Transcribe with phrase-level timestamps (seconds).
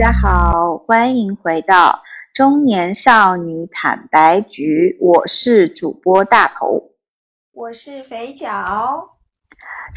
[0.00, 2.00] 大家好，欢迎回到
[2.32, 6.92] 中年少女坦白局，我是主播大头，
[7.52, 9.10] 我是肥脚。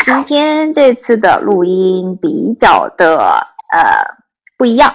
[0.04, 3.16] 今天这次的录音比较的
[3.72, 3.80] 呃
[4.58, 4.94] 不一样，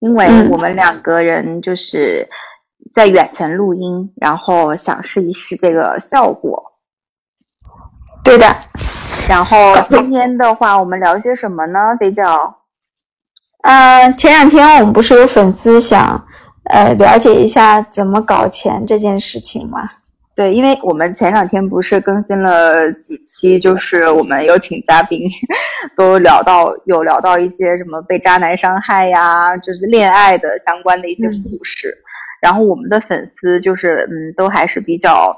[0.00, 2.28] 因为我们两个人就是
[2.92, 6.72] 在远程录音，然后想试一试这个效果。
[8.24, 8.46] 对的。
[9.28, 11.96] 然后今天的话，我们聊些什么呢？
[12.00, 12.63] 肥脚。
[13.64, 16.22] 呃，前两天我们不是有粉丝想
[16.64, 19.80] 呃了解一下怎么搞钱这件事情吗？
[20.36, 25.18] 对，因为我们前两天不是更新了几期，就是我们有请嘉宾，
[25.96, 31.96] 都聊到有聊到一些什么被渣男伤害呀，就是恋爱的相关的一些故事。
[32.42, 35.34] 然后我们的粉丝就是嗯，都还是比较，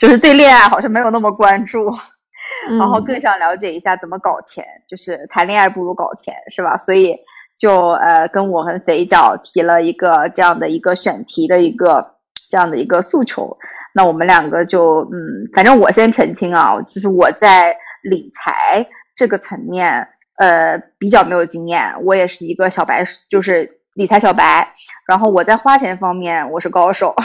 [0.00, 1.88] 就是对恋爱好像没有那么关注，
[2.76, 6.76] 然后更想了解一下怎么搞钱，就是谈恋爱不如搞钱，是吧？
[6.76, 7.14] 所以。
[7.58, 12.14] 就呃跟我和肥脚提了一个这样的一个选题的一个
[12.48, 13.58] 这样的一个诉求，
[13.92, 18.86] 那我们两个就嗯，反正我先澄清啊，就是我在理财
[19.16, 24.72] 这个层面呃比较没有经验，我也是一个小白，就是理财小白，
[25.08, 27.16] 然后我在花钱方面我是高手，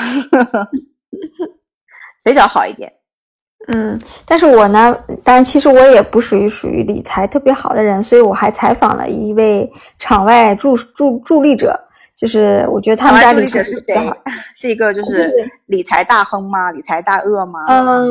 [2.26, 2.94] 肥脚好一点。
[3.68, 11.80] 嗯，但是我呢，当然其实我也不属于属于理财特别好的人，所以我还采访了一位场外助助助力者，
[12.16, 13.96] 就是我觉得他们家理财是谁？
[14.54, 16.72] 是一个就是理财大亨吗？
[16.72, 17.62] 理财大鳄吗？
[17.70, 18.06] 嗯，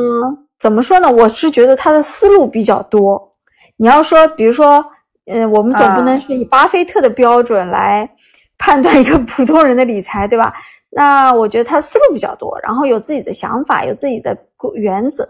[0.59, 1.11] 怎么说呢？
[1.11, 3.31] 我是觉得他的思路比较多。
[3.77, 4.83] 你要说，比如说，
[5.27, 8.09] 嗯，我们总不能是以巴菲特的标准来
[8.57, 10.51] 判断一个普通人的理财， 对吧？
[10.95, 14.35] 那我觉得他思路比较多，然后有自己的想法，有自己的
[14.75, 15.27] 原则。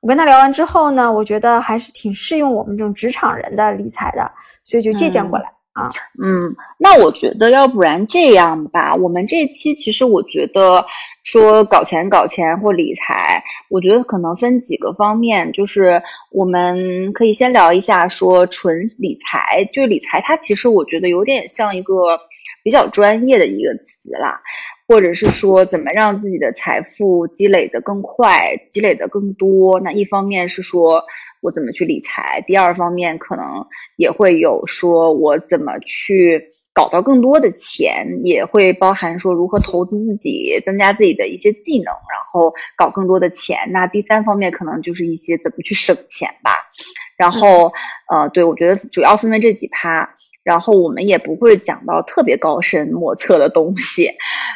[0.00, 4.32] 我跟他聊完之后呢，我觉得还是挺适用我们这种职场人的理财的，
[4.64, 5.90] 所以就借鉴过来啊。
[6.22, 10.86] 嗯，那我觉得要不然这样吧，我们这期其实我觉得
[11.22, 16.02] 说搞钱搞钱或理财，我觉得可能分几个方面，就是
[16.32, 22.18] 我们可以先聊一下说纯理财，就理财它其实我觉得有点像一个
[22.64, 24.40] 比较专业的一个词啦。
[24.90, 29.78] 或者是说，怎么让自己的财富积累的更快，积累的更多？
[29.78, 31.04] 那一方面是说
[31.40, 33.64] 我怎么去理财，第二方面可能
[33.94, 43.70] 也会有说我怎么去搞到更多的钱，也会包含说如何投资自己，增加自己的一些技能，然后搞更多的钱。
[43.70, 46.50] 那第三方面可能就是一些怎么去省钱吧。
[47.16, 47.72] 然后，
[48.10, 50.16] 呃，对我觉得主要分为这几趴。
[50.42, 54.10] 然后我们也不会讲到特别高深莫测的东西，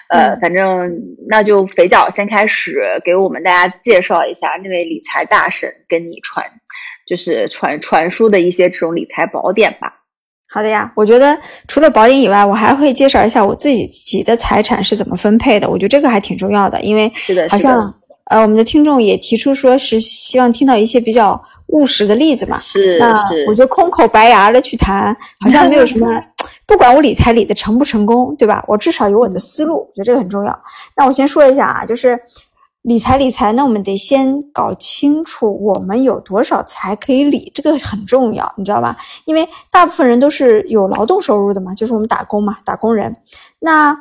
[0.08, 0.90] 呃，反正
[1.28, 6.44] 那就肥脚先开始给我们大家介绍一下那位理财大神跟你传，
[7.06, 10.00] 就是传传输的一些这种理财宝典吧。
[10.48, 15.68] 好的呀，我觉得除了宝典以外，我还会介绍一下我自己的财产是怎么分配的。
[15.68, 17.92] 我觉得这个还挺重要的，因为是的，好像
[18.30, 21.38] 呃我们的听众也提出说是希望听到一些比较。
[21.74, 22.98] 务实的例子嘛，是
[23.28, 26.06] 是，我就空口白牙的去谈，好像没有什么。
[26.66, 28.64] 不管我理财理的成不成功，对吧？
[28.66, 30.62] 我至少有我的思路，我觉得这个很重要。
[30.96, 32.18] 那我先说一下啊，就是
[32.82, 38.96] 理财理财，那我们得先搞清楚我们有多少财可以理，这个很重要，你知道吧？
[39.26, 43.14] 因为大部分人都是有劳动收入的嘛，就是我们打工嘛，打工人。
[43.58, 43.94] 那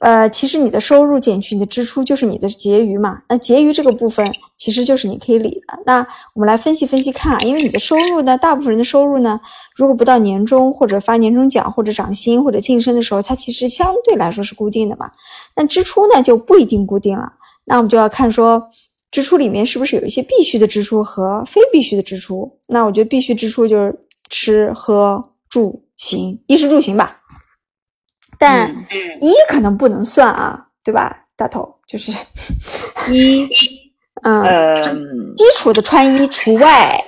[0.00, 3.20] 呃，其实你的收入减去你的支出就是你的结余嘛。
[3.28, 5.78] 那结余这个部分其实就是你可以理的。
[5.84, 9.38] 那我们来分析分析看啊，因为你的收入呢，大部分人的收入呢，
[9.76, 15.10] 如果不到年终或者发年终奖或者涨薪或者晋升的时候，它其实相对来说是固定的嘛。
[15.54, 17.34] 那支出呢就不一定固定了。
[17.66, 18.68] 那我们就要看说，
[19.10, 22.58] 支出里面是不是有一些必须的支出和非必须的支出。
[22.68, 23.94] 那我觉得必须支出就是
[24.30, 27.18] 吃喝住行，衣食住行吧。
[28.40, 28.74] 但
[29.20, 31.14] 一可能不能算啊，对吧？
[31.36, 32.10] 大头就是
[33.10, 33.46] 一，
[34.24, 34.74] 嗯，
[35.36, 36.98] 基础的穿衣除外。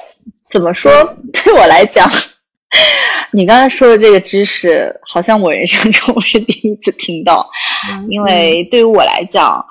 [0.52, 0.93] 怎么说？
[1.32, 2.06] 对我来讲，
[3.32, 7.50] 你刚才说的这个知识，好像我人生中是第一次听到。
[8.11, 9.64] 因为对于我来讲，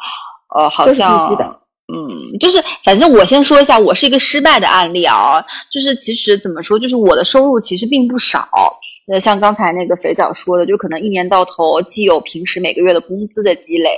[0.56, 1.38] 呃，好像，
[1.94, 5.46] 嗯，就是，反正我先说一下，我是一个失败的案例啊。
[5.72, 8.50] 就是其实怎么说，就是我的收入其实并不少。
[9.08, 13.90] 那像刚才那个肥皂说的，就可能一年到头既有平时每个月的工资的积累，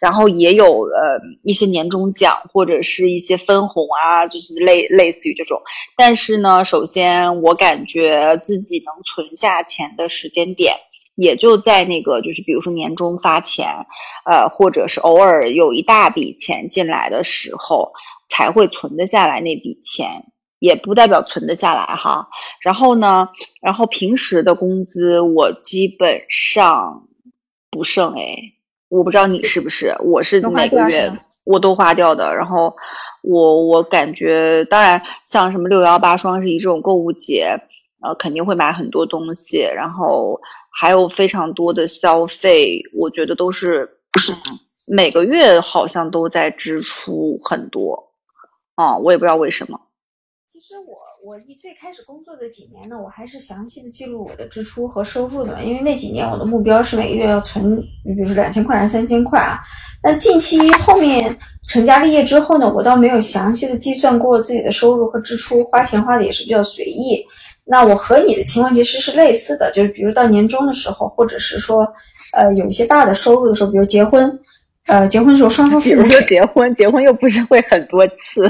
[0.00, 5.60] 然后也有呃一些年终奖或者是一些分红啊，就是类类似于这种。
[5.96, 10.74] 但是呢，首先我感觉自己能存下钱的时间点，
[11.14, 13.66] 也就在那个就是比如说年终发钱，
[14.24, 17.92] 呃，或者是偶尔有一大笔钱进来的时候，
[18.26, 20.32] 才会存得下来那笔钱。
[20.58, 22.28] 也不代表存得下来哈。
[22.62, 23.28] 然后呢，
[23.60, 27.08] 然后平时的工资我基本上
[27.70, 28.36] 不剩哎，
[28.88, 31.12] 我不知道你是不是，我是每个月
[31.44, 32.34] 我都花掉的。
[32.34, 32.76] 然后
[33.22, 37.60] 我我感觉，当然像什么六幺八、双十一这种购物节，
[38.00, 40.40] 呃，肯定会买很多东西，然后
[40.70, 44.32] 还有非常多的消费，我觉得都是不是
[44.86, 48.12] 每个月好像都在支出很多
[48.74, 49.80] 啊，我也不知道为什么。
[50.58, 59.60] 其实我我一最开始工作的几年呢，我还是详细的记录我的支出和收入的嘛，因为那几年我的目标是每个月要存，比如说两千块还是三千块啊。
[60.02, 61.38] 那近期后面
[61.68, 67.24] 成家立业之后呢，我倒没有详细的计算过自己的收入和支出，花钱花的也是比较随意。
[67.64, 71.86] 那我和你的情况其实是类似的，就是比如到年终的时候，或者是说，
[72.32, 74.40] 呃，有一些大的收入的时候，比如结婚，
[74.88, 78.42] 呃，结婚的时候双方父母说结婚，结婚又不是会很多次。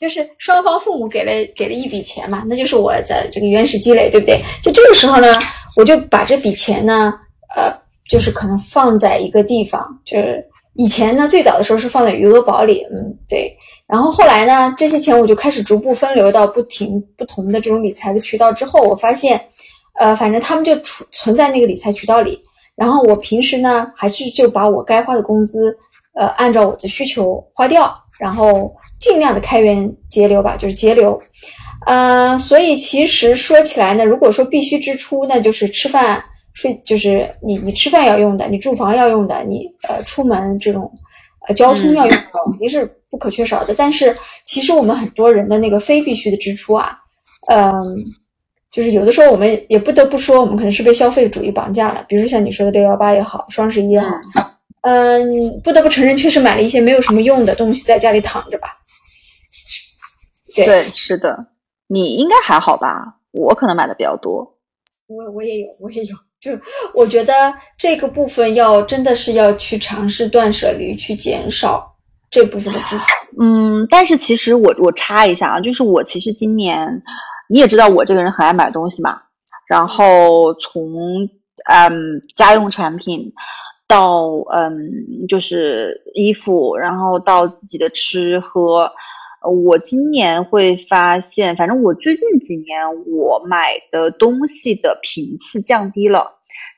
[0.00, 4.40] 就是双方父母给了给了一笔钱嘛，那就是我的这个原始积累，对不对？
[4.62, 5.26] 就这个时候呢，
[5.76, 7.12] 我就把这笔钱呢，
[7.54, 7.70] 呃，
[8.08, 10.42] 就是可能放在一个地方，就是
[10.74, 13.54] 以前呢，最早的时候是放在余额宝里，嗯，对。
[13.86, 19.38] 然后后来呢，这些钱我就开始逐步分流到不停不同的这种理财的渠道之后，我发现，
[19.98, 22.42] 呃，反正他们就储存在那个理财渠道里。
[22.74, 25.76] 然后我平时呢，还是就把我该花的工资，
[26.14, 27.94] 呃，按照我的需求花掉。
[28.20, 31.18] 然后尽量的开源节流吧，就是节流，
[31.86, 36.22] 嗯，所以其实说起来呢，如果说必须支出，那就是吃饭、
[36.52, 40.92] 睡，就是你你吃饭要用的，你住房要用的，你呃出门这种
[41.48, 43.74] 呃交通要用的，肯定是不可缺少的。
[43.74, 44.14] 但是
[44.44, 46.94] 其实我们很多人的那个非必须的支出啊，
[47.50, 47.70] 嗯，
[48.70, 52.04] 就是有的时候我们也不得不说，我们可能是被消费主义绑架了。
[52.06, 54.08] 比如像你说的六幺八也好，双十一也好。
[54.82, 58.68] 嗯，不得不承认，确实买了一些没有什么用的东西在家里躺着吧。
[60.56, 61.46] 对，是的，
[61.86, 63.18] 你应该还好吧？
[63.32, 64.56] 我可能买的比较多。
[65.06, 66.16] 我我也有，我也有。
[66.40, 66.58] 就
[66.94, 71.86] 我觉得这个部分要真的是要去尝试断舍离，去减少
[72.30, 73.04] 这部分的支出。
[73.38, 77.02] 嗯，但是其实我我插一下啊，就是我其实今年
[77.50, 79.20] 你也知道我这个人很爱买东西嘛，
[79.68, 81.28] 然后从
[81.66, 81.92] 嗯
[82.34, 83.30] 家用产品。
[83.90, 88.92] 到嗯，就是衣服，然后到自己的吃喝。
[89.42, 96.36] 我今年会发现，反正我最近几年我买的东西的频次降低了，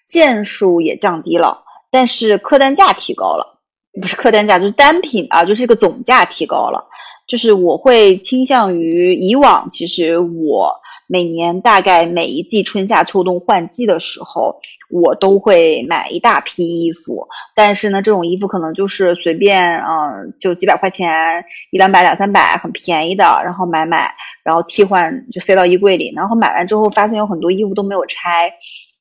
[0.08, 3.60] 件数也降低了，但是客单价提高了，
[4.00, 6.88] 不是客单价，就是单品啊，就是这个总价提高了。
[7.28, 10.80] 就是我会倾向于以往，其实我。
[11.12, 17.28] 每年大概每一季春夏秋冬换季的时候，我都会买一大批衣服。
[17.54, 26.14] 但是呢，这种衣服可能就是随便，嗯，就几百块钱，一两百、两三百，很便宜的，然后买买，然后替换就塞到衣柜里。
[26.16, 28.54] 然后买完之后发现有很多衣服都没有拆，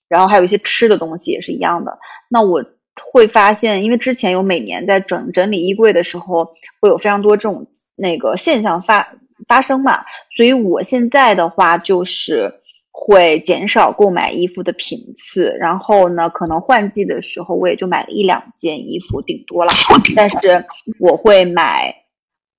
[0.10, 1.98] 然后还有一些吃的东西也是一样的。
[2.28, 2.66] 那我
[3.14, 6.50] 会发现，因为之前有每年在整整理衣柜的时候，
[6.82, 9.14] 会有非常多这种那个现象发。
[9.52, 10.06] 发生嘛，
[10.38, 19.74] 所以我现在的话就是会减少购买衣服的频次，然后呢，可能换季的时候我也就买了一两件衣服，顶多了。
[20.16, 20.64] 但是
[21.02, 21.94] 我会买，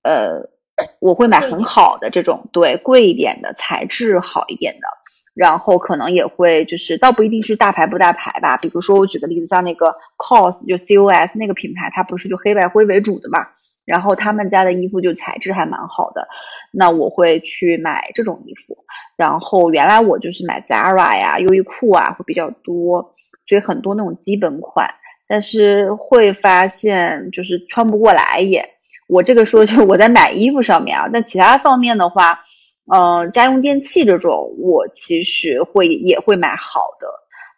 [0.03, 0.51] 呃，
[0.99, 4.87] 我会买很好的这种，对，贵一点的，材质好一点的，
[5.33, 8.55] 然后可能也会就是，倒不一定是大牌不大牌吧。
[8.57, 13.47] 比如说我举个例子，像那个 COS 就 COS 那个品牌，它不是就黑白灰为主的嘛。
[13.85, 16.29] 然后他们家的衣服就材质还蛮好的，
[16.75, 18.77] 那我会去买这种衣服。
[19.15, 23.13] 然后原来我就是买 Zara 呀、优衣库啊会比较多，
[23.47, 24.89] 所以很多那种基本款，
[25.27, 28.71] 但是会发现就是穿不过来也。
[29.07, 32.39] 我这个说就我在买衣服上面啊，但其他方面的话，
[32.91, 37.07] 嗯，家用电器这种我其实会也会买好的。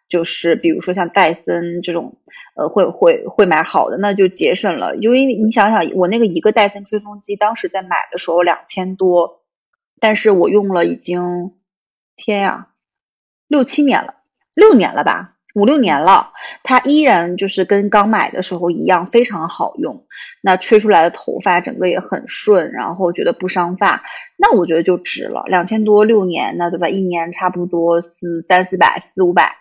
[0.08, 2.18] 就是比如说像戴森这种，
[2.54, 4.96] 呃，会会会买好的，那就节省了。
[4.96, 9.42] 因为你想想，我那个一个戴森吹风机，当时在买的时候两千多，
[10.00, 11.52] 但是我用了已经，
[12.14, 12.68] 天呀，
[13.48, 14.14] 六七年了，
[14.54, 16.32] 六年了吧，五六年了，
[16.62, 20.06] 它依然就是跟刚买的时候一样，非常好用。
[20.40, 24.04] 那吹出来的头发整个也很顺，然后觉得不伤发，
[24.38, 25.42] 那我觉得就值了。
[25.48, 26.88] 两千多六年，那对吧？
[26.88, 29.56] 一年差不多四三四百四五百。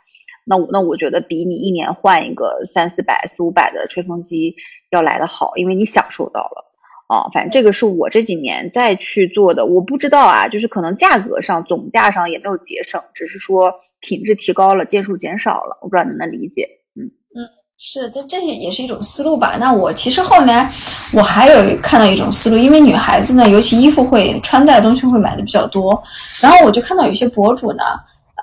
[0.45, 4.55] 那我那我觉得比你一年换一个三四百四五百的吹风机
[4.91, 6.65] 要来的好，因为你享受到了
[7.07, 7.27] 啊。
[7.33, 15.79] 反正这个是我这几年再去做的，我不知道啊，就是可能价格上总价上也没有节省，只是说品质提高了，件数减少了。
[15.81, 16.69] 我不知道你能理解？
[16.95, 19.57] 嗯嗯，是，这这也是一种思路吧。
[19.59, 20.69] 那我其实后来
[21.11, 26.01] 我还有看到一种思路，因为女孩子呢，尤其衣服会穿戴的东西会买的比较多，
[26.39, 27.83] 然后我就看到有些博主呢，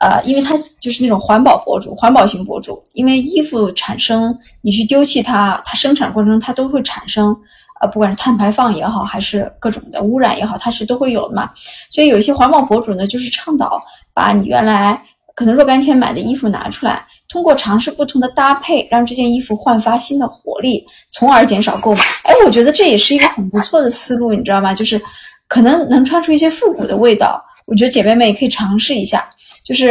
[0.02, 7.34] 呃，因为他就是那种环保博主、环保型博主，因为衣服产生你去丢弃它，它生产过程中它都会产生，
[7.80, 11.48] 呃，不管是碳排放也好，还是各种的污染也好，它是都会有的嘛。
[11.88, 13.80] 所以有一些环保博主呢，就是倡导
[14.12, 15.00] 把你原来。
[15.34, 22.00] 可能若干天买的衣服拿出来，通过尝试不同的搭配，让这件衣服焕发新的活力，从而减少购买。
[22.24, 24.74] 哎，我觉得这也是一个很不错的思路，你知道吗？
[24.74, 25.00] 就是
[25.48, 27.42] 可能能穿出一些复古的味道。
[27.66, 29.28] 我觉得姐妹们也可以尝试一下。
[29.64, 29.90] 就是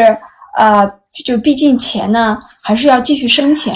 [0.58, 0.86] 呃，
[1.26, 3.74] 就毕竟钱呢，还是要继续生钱。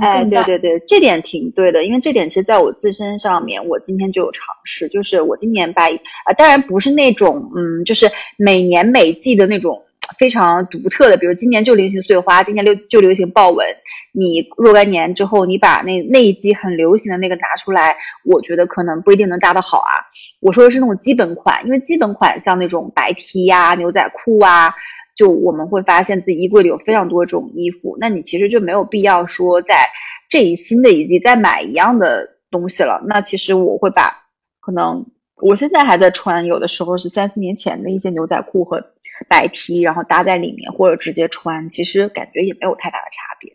[0.00, 9.82] 哎，对对对，这点挺对的，因为这点其实在我自身上面，我今天就有尝试，就是我今年把啊，当然不是那种嗯，就是每年每季的那种。
[10.16, 13.66] 非常独特的，比如今年就流行碎花，今年流就流行豹纹。
[14.12, 19.92] 你若干年之后，你把那那一季很流行的那个拿出来，我觉得可能不一定能搭得好啊。
[20.40, 24.72] 我说的是那种基本款，因为基本款像那种白 T 呀、牛仔裤啊，
[25.14, 29.88] 就我们会发现自己衣柜里有非常多这种衣服，那你其实就没有必要说在
[30.30, 33.02] 这一新的一季再买一样的东西了。
[33.06, 34.24] 那其实我会把
[34.60, 35.06] 可能。
[35.40, 38.90] 我现在还在穿，有的时候是三四年前的一些牛仔裤和
[39.28, 43.52] 白 T，然后搭在里面或者直接穿，其实感觉也没有太大的差别。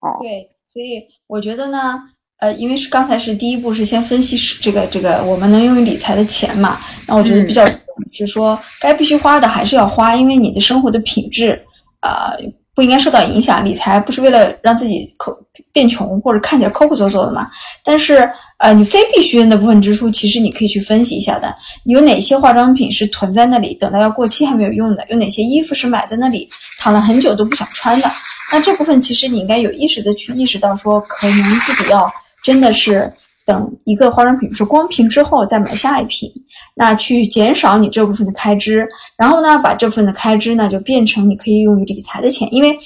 [0.00, 1.98] 哦，对，所以我觉得呢，
[2.38, 7.64] 呃，因为是刚才是第一步是先分析是这个这个我们能用于理财的钱嘛，那我觉得比较
[8.10, 11.60] 是说该必须花的还是要花，因为你的生活的品质
[12.00, 12.32] 啊
[12.74, 13.64] 不应该受到影响。
[13.64, 15.36] 理财不是为了让自己抠
[15.72, 17.46] 变穷或者看起来抠抠搜搜的嘛，
[17.82, 18.30] 但是。
[18.56, 21.52] 呃，你非必须的那部分支出，其实你可以去分析一下的。
[21.84, 25.04] 有哪些化妆品是囤在那里，等到要过期还没有用的？
[25.10, 28.08] 有哪些衣服是买在那里，躺了很久都不想穿的？
[28.52, 32.10] 那这部分其实你应该有意识的去意识到，说可能自己要
[32.42, 33.12] 真的是
[33.44, 36.32] 等一个化妆品是光瓶之后再买下一瓶，
[36.74, 42.76] 那去减少你这部分的开支，然后呢，把这部分的开支呢就变成你可以用于理财的钱，因为，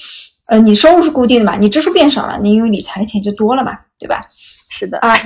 [0.46, 4.20] 呃，你收入是固定的嘛，你支出变少了，你用于理财的钱就多了嘛，对吧？
[4.68, 5.16] 是的啊。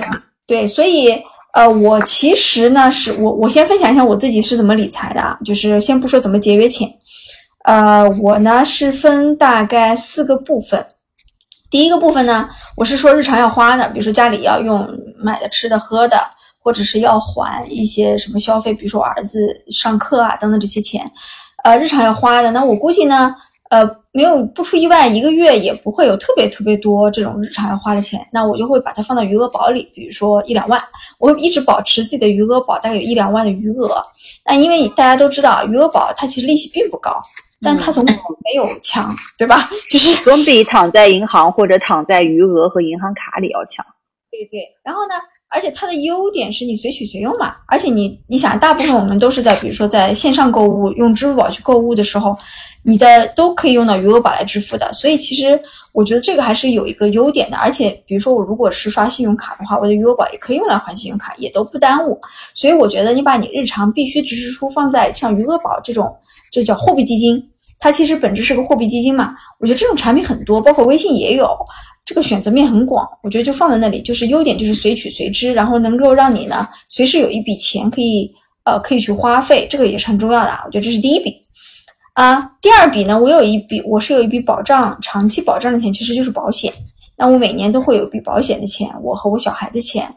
[0.45, 1.09] 对，所以
[1.53, 6.87] 呃，我其实呢，是我我先分享一下我自己是怎么理财的啊，就是先不说怎么节约钱，
[7.65, 10.85] 呃，我呢是分大概四个部分。
[11.71, 14.87] 第一个部分呢，我是说日常要花的，比如说家里要用
[15.23, 16.17] 买的、吃的、喝的，
[16.59, 19.39] 或者是要还一些什么消费，比如说儿子
[19.71, 21.09] 上课啊等等这些钱，
[21.63, 22.51] 呃，日常要花的。
[22.51, 23.33] 那我估计呢。
[23.69, 30.79] 呃，没有不出意外，一个月也不会有特别特别多这种日常要花的钱，那我就会把它放到余额宝里，比如说一两万，
[31.17, 33.99] 我会一直保持自己的余额宝大概有一两万的余额。
[34.45, 37.19] 那因为大家都知道，余额宝它其实利息并不高，
[37.63, 39.67] 但它总比没有强，对吧？
[39.89, 43.83] 就是总比躺在银行或者躺在余额和银行卡里要强。
[44.33, 45.13] 对对，然后呢？
[45.55, 52.35] 而且它的优点是你随取随用嘛，而且你你想，大部分我们都是在比如说在线上购物，用支付宝去购物的时候，
[52.83, 55.61] 你的都可以用到余额宝来支付的，所以其实
[55.91, 57.57] 我觉得这个还是有一个优点的。
[57.57, 62.19] 而且比如说我如果是刷信用卡的话，我的余额宝也可以用来还信用卡，也都不耽误。
[62.55, 66.11] 所以我觉得你把你日常必须支出放在像余额宝这种，
[66.49, 67.39] 这叫货币基金，
[67.77, 69.35] 它其实本质是个货币基金嘛。
[69.59, 71.55] 我觉得这种产品很多，包括微信也有。
[72.05, 78.29] 这个选择面很广，我觉得就放在那里，就是优点就是随取随支，然后能够让你呢随时有一笔钱可以
[78.65, 80.61] 呃可以去花费，这个也是很重要的啊。
[80.65, 81.35] 我觉得这是第一笔
[82.13, 86.71] 啊，第二笔呢，我有一笔我是有一笔保障长期保障的钱，其实就是保险。
[87.15, 90.13] 那我每年都会有一笔保险的钱，我和我小孩的钱，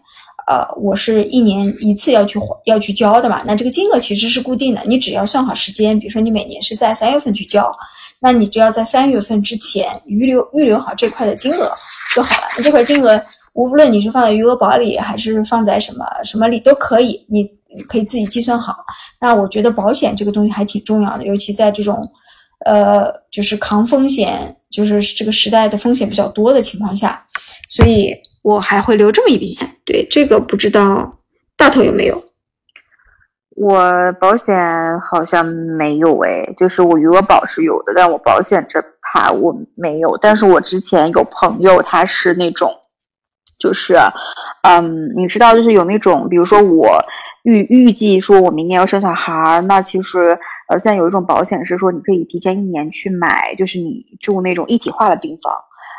[0.46, 3.42] 呃，我是一年一次要去要去交的嘛。
[3.46, 7.70] 那这个金额其实是固定的，你只要算好时间，比如说你每年是在三月份去交。
[8.18, 11.70] 那你只要在三月份之前预留预留好这块的金额
[12.14, 12.48] 就好了。
[12.62, 13.22] 这块金额，
[13.52, 17.44] 无论你是放在余额宝里，还是放在什么什么里都可以，你
[17.86, 18.74] 可以自己计算好。
[19.20, 22.10] 那我觉得保险这个东西还挺重要的，尤其在这种，
[22.64, 27.22] 呃，就是抗风险，就是这个时代的风险比较多的情况下，
[27.68, 28.14] 所以
[28.46, 29.68] 我还会留这么一笔钱。
[29.84, 31.18] 对这个不知道
[31.56, 32.22] 大头有没有？
[33.56, 40.16] 我保险好像没有诶，就是我余额宝是有的，但我保险这怕我没有。
[40.18, 42.70] 但是我之前有朋友，他是那种，
[43.58, 43.96] 就是，
[44.62, 47.04] 嗯，你知道，就是有那种，比如说我
[47.42, 50.38] 预预计说我明年要生小孩儿，那其实
[50.68, 55.52] 呃，现在有一种保险是说你可以提前一年去买，就是你住那种一体化的病房。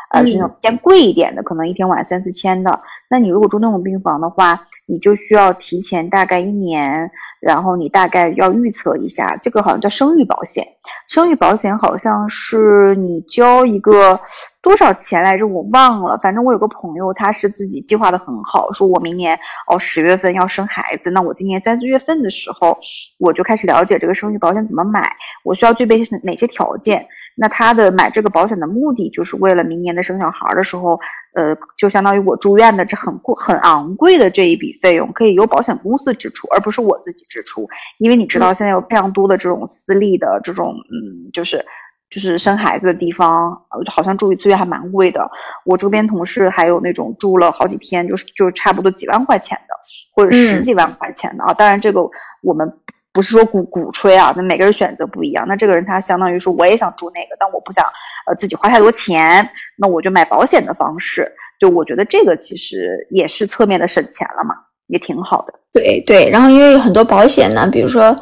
[0.09, 2.81] 呃，是那种偏贵一点的，可能一天晚三四千的。
[3.09, 7.11] 那你如果住那种病房的话，你就需要提前大概一年
[7.47, 10.67] 然后你大概要预测一下，这个好像叫生育保险。
[11.07, 14.19] 生育保险好像是你交一个
[14.61, 16.17] 多少钱来着，我忘了。
[16.21, 22.77] 反正我有个朋友，他是自己计划的很好，说我明年哦十月份要生孩子，那我今年三四月份的时候
[23.17, 27.07] 我就开始了解这个生育保险怎么买，我需要具备哪些条件。
[27.39, 30.99] 那他的买这个保险的目的，就是为了明年的生小孩的时候，
[31.37, 37.69] 呃，就相当于我住院的这很贵、很昂贵的这一笔费用，可以由保险公司支出，而不是我自己支出。
[37.99, 41.63] 因为你知道，现在有非常多的这种私立的这种，嗯，就是
[42.09, 45.29] 就是生孩子的地方，好像住一次院还蛮贵的。
[45.63, 49.75] 我周边同事还有那种住了好几天，就是就差不多几万块钱的，
[50.15, 51.53] 或者十几万块钱的啊。
[51.53, 52.01] 当然，这个
[52.41, 52.79] 我们。
[53.13, 55.43] 不是说鼓鼓吹啊，那每个人选择不一样。
[55.47, 57.83] 那这个人他相当于说，我也想住那个，但我不想
[58.27, 61.31] 呃自己花太多钱，那我就买保险的方式。
[61.59, 64.53] 就我觉得这个其实也是侧面的省钱了嘛，
[64.85, 65.53] 也挺好的。
[65.73, 68.15] 对对，然后因为有很多保险呢，比如说，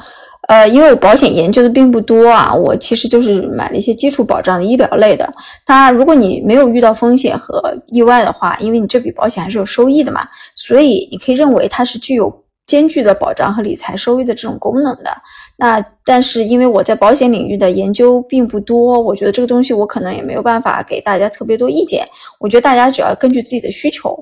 [0.48, 5.30] 呃，因为我保险研究的并不多啊，我其实就是买了一些基础保障的医疗类的。
[5.65, 10.25] 它如果你没有遇到风险和意外的话，因为你这笔保险还是有收益的嘛，
[10.56, 12.44] 所以你可以认为它是具有。
[12.65, 15.12] 兼具的保障和理财收益的这种功能的，
[15.57, 22.05] 那但是因为我在保险领域的研究并不多，我觉得这个东西我可能也没有办法给大家特别多意见。
[22.39, 24.15] 我觉得大家只要根据自己的需求，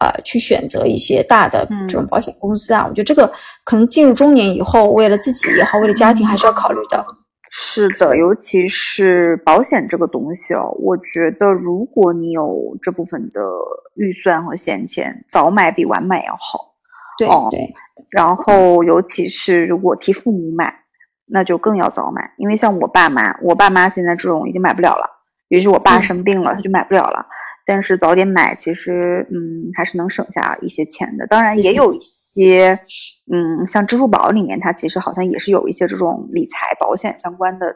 [0.00, 2.84] 呃，去选择一些大的这种保险公司啊。
[2.88, 3.32] 我觉得这个
[3.64, 7.06] 可能进入中年以后，为了自己也好，为了家庭还是要考虑的。
[7.56, 13.40] 是的，尤其是保险这个东西哦，我觉得如果你有这部分的
[13.94, 16.74] 预算和闲钱，早买比晚买要好。
[17.16, 17.72] 对对。
[18.14, 20.72] 然后，尤其是如果替父母买，
[21.26, 25.10] 那就更要早买，因为像我爸妈，我爸妈现在这种已经买不了了。
[25.48, 27.26] 也是我爸生病了，他就买不了了。
[27.66, 31.26] 但是早点买，其实嗯还是能省下一些钱的。
[31.26, 32.78] 当然也有一些，
[33.32, 37.74] 嗯，像支付宝里面，它其实好像也是有一些这种理财保险相关的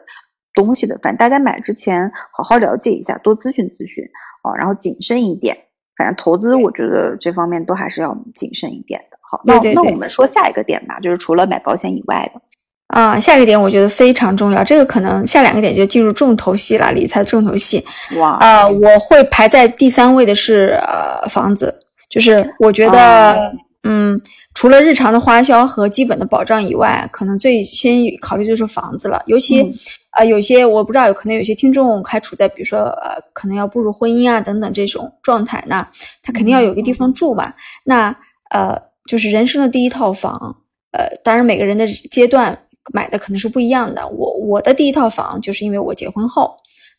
[0.53, 0.97] 东西的。
[1.03, 4.05] 反正大家买之前好好了解一下，多咨询咨询
[4.43, 5.57] 啊，然后谨慎一点。
[5.97, 9.18] 反正投资，我觉得这方面都还是要谨慎一点的。
[9.31, 12.41] 好，那那我们说下一个点吧，就是除了买保险以外的，
[12.87, 17.85] 啊，下一个点我觉得非常重要，这个可能下两个点就进入重头戏了，理财重头戏。
[18.17, 21.77] 哇，呃，我会排在第三位的是呃房子，
[22.09, 24.19] 就是我觉得，嗯，
[24.55, 29.61] 除了日常的花销和基本的保障以外，可能最先考虑就是房子了，尤其
[30.09, 35.87] 啊，有些我不知道，有可能有些听众还处在比如说呃，可能要步入婚姻啊等等这种状态，那
[36.23, 38.15] 他肯定要有一个地方住嘛，那
[38.49, 38.88] 呃。
[39.09, 40.55] 就是人生的第一套房，
[40.91, 42.55] 呃，当然每个人的阶段
[42.93, 44.07] 买的可能是不一样的。
[44.07, 46.55] 我我的第一套房就是因为我结婚后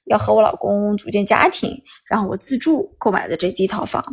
[0.06, 4.04] 要和我老公组建家庭，然后我自住购买的这第一套房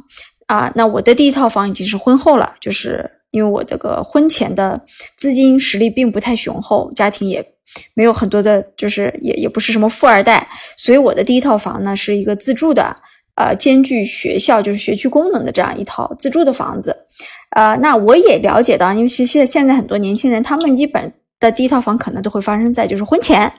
[0.46, 0.72] 啊。
[0.76, 4.80] 那我的第一套房已经是婚后了，就是因为我这个婚前的
[5.16, 7.44] 资金实力并不太雄厚，家庭也
[7.96, 12.96] 没有很多的，就是也也不是什么富二代，所以我的第一套房呢是一个自住的，
[13.34, 16.96] 呃，兼具学校就是学区功能的这样一套自住的房子。
[17.52, 23.52] 呃，那我也了解到，因为其实现现在很多年轻人，他们基本的第一套房可能都会发生在就是婚前，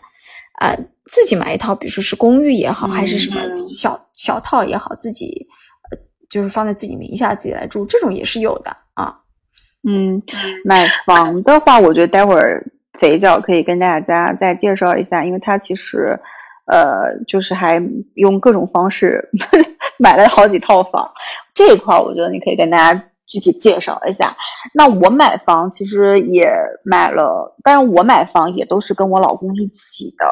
[0.60, 5.46] 呃，自己买一套，比如说是公寓也好，还是什么小小套也好，自己
[5.90, 5.98] 呃
[6.28, 9.20] 就是放在自己名下自己来住，这种也是有的啊。
[9.88, 10.22] 嗯，
[10.64, 12.64] 买房的话，我觉得待会儿
[13.00, 16.20] 肥脚可以跟大家再介绍一下，因为他其实
[16.66, 17.82] 呃就是还
[18.14, 19.28] 用各种方式
[19.98, 21.10] 买了好几套房，
[21.54, 23.04] 这一块我觉得你可以跟大家。
[23.28, 24.34] 具体介绍一下，
[24.72, 26.50] 那我买房其实也
[26.82, 30.26] 买了，但是我买房也都是跟我老公一起的，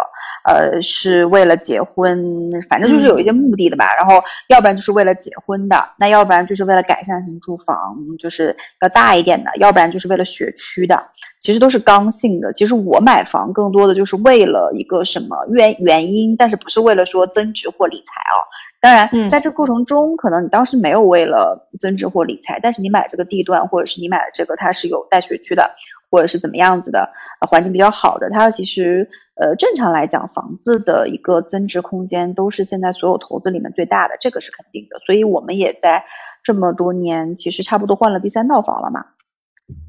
[0.44, 3.94] 呃，是为了结婚，反正就是有一些目的的吧。
[3.98, 11.08] 然后要不然就是为了结婚的，那要不然就是为了改善型住房，就是要大一点的，要不然就是为了学区的，
[11.42, 12.52] 其实都是刚性的。
[12.54, 18.40] 其实我买房更多的就是为了一个什么原原因，但是不是为了说增值或理财啊。
[18.86, 25.68] 当然，在这个过程中，可能你当时没有为了增值或理财，但是你买这个地段，或者是你买的这个它是有带学区的，
[26.08, 27.10] 或者是怎么样子的，
[27.50, 35.00] 环境比较好的，它其实呃正常来讲，房子的一个增值空间都是现在所有投资里面最大的，这个是肯定的。
[35.04, 36.04] 所以我们也在
[36.44, 39.04] 这么多年，其实差不多换了第三套房了嘛，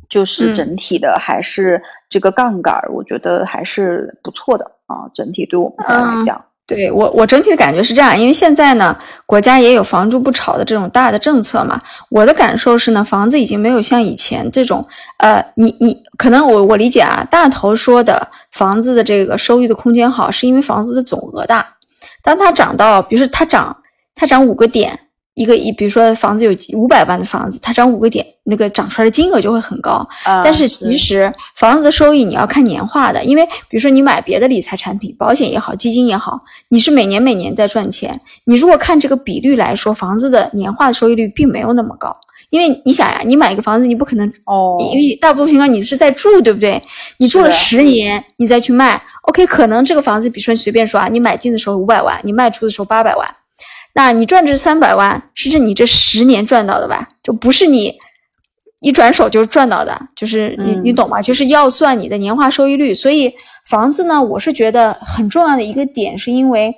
[0.09, 6.43] 就是整体的还是这个杠杆，我觉得还是不错的啊，整体对我们现在来讲。
[6.67, 8.93] 对我，我整体的感觉是这样，因为现在呢，
[9.25, 11.79] 国家也有房住不炒的这种大的政策嘛。
[12.09, 14.85] 我的感受是呢，房子已经没有像以前这种，
[15.19, 21.65] 呃，你你可能我我理解啊，大头说的房子的这个收益的空间好，是因为房子的总额大。
[22.21, 23.77] 当它涨到，比如说它涨，
[24.13, 24.99] 它涨五个点，
[25.37, 30.05] 一个一，比如说房子有五百万的房子，它涨五个点，那个涨出来的金额就会很高。
[30.25, 38.19] 但是其实房子的收益你要看年化的，因为比如说你买别的理财产品，保险也好，基金也好，你是每年每年在赚钱。
[38.45, 42.17] 你如果看这个比率来说，房子的年化的收益率并没有那么高。
[42.49, 46.81] 因为你想呀，你买一个房子，你不可能哦，因为大部分情况你是在住，对不对？
[47.17, 53.27] 你住了十年，你再去卖，OK，可能这个房子，比如说你随便说啊，你买进的时候五百万，你卖出的时候八百万。
[53.97, 57.07] 那你赚这三百万，是这你这十年赚到的吧？
[57.23, 57.95] 就不是你
[58.81, 61.19] 一转手就赚到的，就是你你懂吗？
[61.19, 62.93] 就是要算你的年化收益率。
[62.93, 63.33] 所以
[63.65, 66.71] 房子呢，我是觉得很重要的一个点，是因为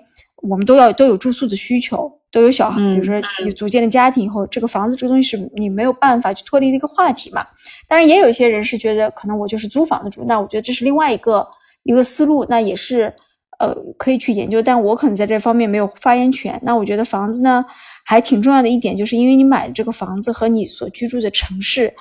[0.44, 7.46] 我们都要都有住宿的需求，都有小孩，比如说你组建了家庭以后，这个房子这个东西是你没有办法去脱离的一个话题嘛。
[7.86, 11.46] 当然，也有一些人是觉得可能我就是租房子住，那我觉得这是另外一个
[11.84, 13.14] 一个思路，那也是。
[13.60, 16.58] 呃，可以去研究，但我可能在这方面没有发言权。
[16.64, 17.64] 那我觉得房子呢，
[18.06, 21.94] 还挺重要的一点，就是因为你买的这个房子和你所居住的城市，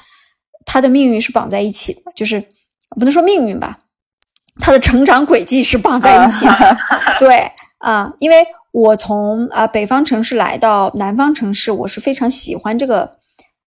[0.64, 2.40] 它的命运是绑在一起的，就是
[2.90, 3.76] 不能说命运吧，
[4.60, 6.76] 它的成长轨迹是绑在一起的。
[7.18, 13.00] 对啊，因为我从啊北方城市来到南方城市，我是非常喜欢这个，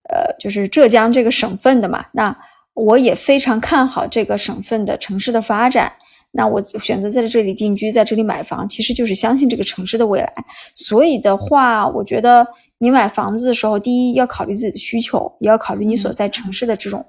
[0.09, 2.05] 呃，就是浙江这个省份的嘛。
[2.13, 2.33] 那
[2.73, 5.91] 我也非常看好这个省份的城市的发展。
[6.33, 10.33] 那我选择在这里定居，在这里买房，其实就是相信这个城市的未来。
[10.73, 17.05] 所以的话，我觉得你买房子的时候，第一要考虑自己的需求，也要考虑你所在城市的这种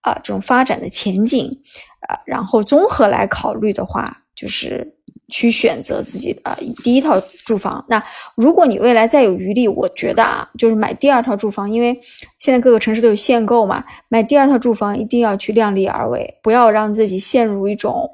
[0.00, 1.48] 啊这种发展的前景
[2.08, 4.92] 啊，然后综合来考虑的话，就是
[5.28, 7.84] 去选择自己的第一套住房。
[7.88, 8.02] 那
[8.34, 11.96] 如果你未来再有余力，我觉得啊，就是买第二套住房，因为
[12.40, 18.10] 现在各个城市都有限购嘛，买第二套住房一定要去量力而为，不要让自己陷入一种。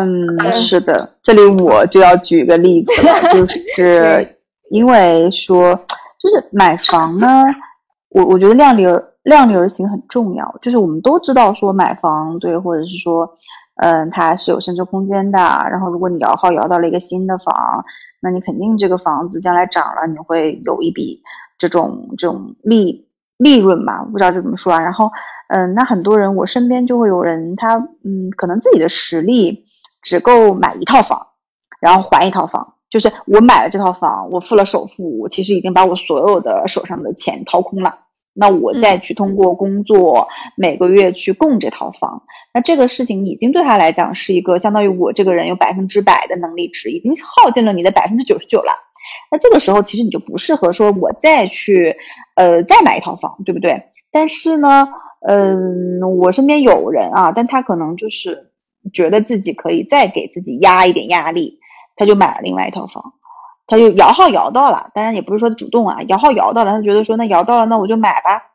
[0.00, 4.36] 嗯，是的，这里我就要举个例子了， 就是
[4.70, 5.74] 因为说，
[6.20, 7.44] 就是买房呢，
[8.10, 10.58] 我我觉得量力而量力而行很重要。
[10.62, 13.28] 就是我们都知道说买房对，或者是说，
[13.76, 15.38] 嗯，它是有升值空间的。
[15.38, 17.84] 然后如果你摇号摇到了一个新的房，
[18.20, 21.22] 那你肯定这个房子将来涨了，你会有一笔
[21.58, 23.06] 这种这种利
[23.36, 24.02] 利润嘛？
[24.04, 24.80] 不知道这怎么说啊？
[24.80, 25.10] 然后，
[25.48, 29.65] 嗯，那很多人我身边就会有人，他嗯，可能自己的实力。
[30.06, 31.26] 只够买一套房，
[31.80, 32.74] 然后还一套房。
[32.88, 37.98] 就是我买了这套房，我付了首付，我其实已经把我所有的手上的钱掏空了。
[38.32, 42.22] 那我再去通过工作每个月去供这套房，
[42.54, 48.72] 那这个事情已经对他来讲是一个相当于我这个人有百分之百的能力值，已经耗尽了你的百分之九十九了。
[49.32, 51.96] 那这个时候其实你就不适合说我再去
[52.36, 53.82] 呃再买一套房，对不对？
[54.12, 54.88] 但是呢，
[55.26, 58.52] 嗯，我身边有人啊，但他可能就是。
[58.92, 61.58] 觉得自己可以再给自己压一点压力，
[61.96, 63.14] 他就买了另外一套房，
[63.66, 68.52] 他就摇号摇到了，当然也不是说主动啊，摇号摇到了，他觉得说那摇到了，那我就买吧。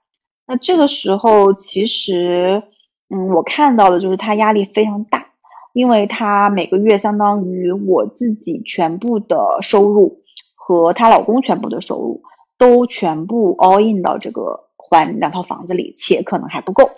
[0.47, 2.63] 那这个时候其实，
[3.09, 5.27] 嗯，我看到的就是他压力非常大，
[5.73, 10.23] 因为他每个月相当于我自己全部的收入
[10.55, 12.23] 和她老公全部的收入
[12.57, 16.89] 都全部 all in 到这个还两套房子里，且可能还不够。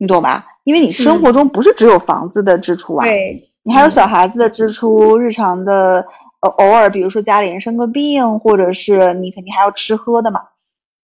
[0.00, 0.46] 你懂吧？
[0.64, 6.06] 因为你生活中不是只有房子的支出啊，对，你还有小孩子的支出，日常的
[6.40, 10.40] 呃偶尔，比如说家里人生个病，或者是你肯定还要吃喝的嘛，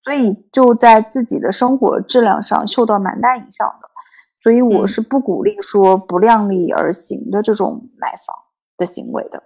[0.03, 3.89] 所以就在自己的生活质量上受到蛮大影响的，
[4.43, 8.35] 所以我是不鼓励说不量力而行的这种买房
[8.79, 9.43] 的行为的。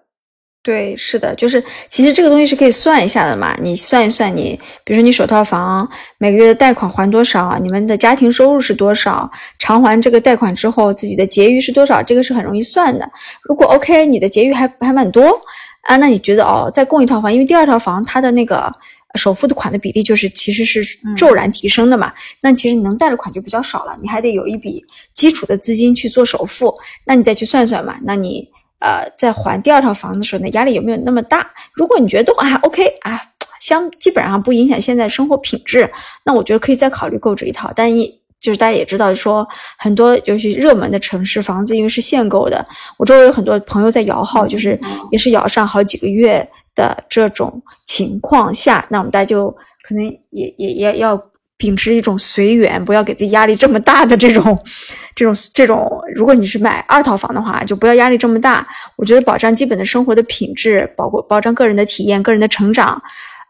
[0.63, 3.57] 对，是的，就是其实这个东西是可以算一下的嘛。
[3.63, 13.11] 你算一算，你比如说你首套房每个月的贷款还多少，你们的家庭收入是多少，偿还这个贷款之后自己的结余是多少，这个是很容易算的。
[13.45, 15.41] 如果 OK，你的结余还还蛮多
[15.85, 18.71] 啊，那你觉得哦，再供一套房，因为第二套房它的那个
[19.15, 20.83] 首付的款的比例就是其实是
[21.17, 26.75] 骤然提升的嘛，那其实你能贷的款就比较少了，你还得有一笔基础的资金去做首付，
[27.07, 28.47] 那你再去算算嘛，那你。
[28.81, 31.49] 呃，在还第二套房子的时候，呢压力有没有那么大？
[31.73, 33.21] 如果你觉得都还 OK 啊，
[33.61, 35.91] 相基本上不影响现在生活品质，
[36.25, 37.71] 那我觉得可以再考虑购置一套。
[37.77, 39.47] 但一就是大家也知道，说
[39.79, 42.67] 很多尤其热门的城市房子因为是限购的，
[42.97, 44.79] 我周围有很多朋友在摇号，就是
[45.11, 49.51] 也是摇上好几个月的这种情况下，那我们大家就
[49.83, 51.23] 可能也也也要。
[51.61, 54.59] 秉持一种随缘，不要给自己压力这么大的这种、
[55.15, 56.03] 这种、这种。
[56.15, 58.67] 如果你是买二套房的话，就不要压力这么大。
[58.97, 63.01] 我觉得保障基本的生活的品质，包括保障个人的体验、个人的成长，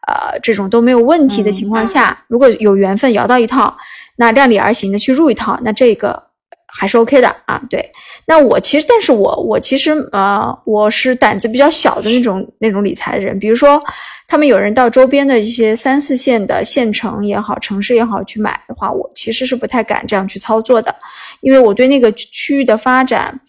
[0.08, 3.76] 呃，这种都没有问题的情况下，如果有缘分摇到一套，
[4.16, 6.24] 那量力而行的去入一套，那这个
[6.72, 7.60] 还是 OK 的啊。
[7.68, 7.90] 对，
[8.26, 13.38] 那我其实，但是我我其实呃，我是胆子比较小的那种那种理财的人。
[13.38, 13.80] 比如说，
[14.26, 20.94] 他们有人到周边的一些三四线的县城也好，城市也好去买的话，我其实是不太敢这样去操作的，
[21.40, 23.40] 因为我对那个区域的发展、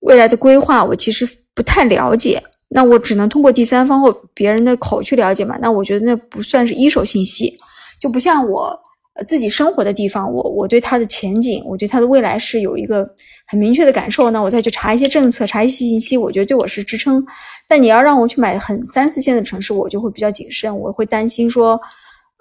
[0.00, 2.42] 未来的规划，我其实不太了解。
[2.70, 5.56] 那我只能通过第三方或别人的口去了解嘛。
[5.60, 7.58] 那我觉得那不算是一手信息，
[8.00, 8.78] 就不像我。
[9.26, 13.08] 自己生活的地方，我我对它的前景，我对它的未来是有一个
[13.46, 14.30] 很明确的感受。
[14.30, 17.24] 那我再去查一些政策，查一些信息，我觉得对我是支撑。
[17.66, 21.80] 但你要让我去买很三四线的城市，我就会比较谨慎，我会担心说，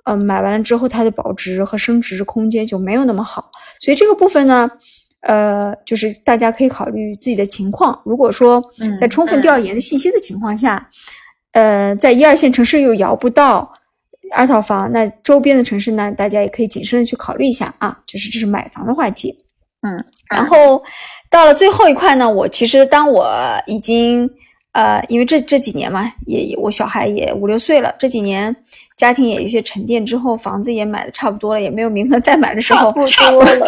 [0.05, 3.49] 嗯，买完了之后它的保值和升值空间就没有那么好。
[3.79, 4.69] 所以这个部分呢，
[5.21, 7.99] 呃，就是大家可以考虑自己的情况。
[8.05, 8.63] 如果说
[8.99, 10.89] 在充分调研的信息的情况下，
[11.53, 13.73] 呃，在一二线城市又摇不到。
[14.31, 16.11] 二套房，那周边的城市呢？
[16.11, 17.97] 大家也可以谨慎的去考虑一下啊。
[18.05, 19.35] 就是这是买房的话题，
[19.81, 20.03] 嗯。
[20.29, 20.83] 然后
[21.29, 23.31] 到了最后一块呢，我其实当我
[23.65, 24.29] 已经
[24.73, 28.55] 呃，因为这这几年嘛，也我小孩也五六岁了，这几年
[28.95, 33.65] 家庭也有一些沉淀之后，房子也买的差不多了，也没有名额再买的时候，差不多了，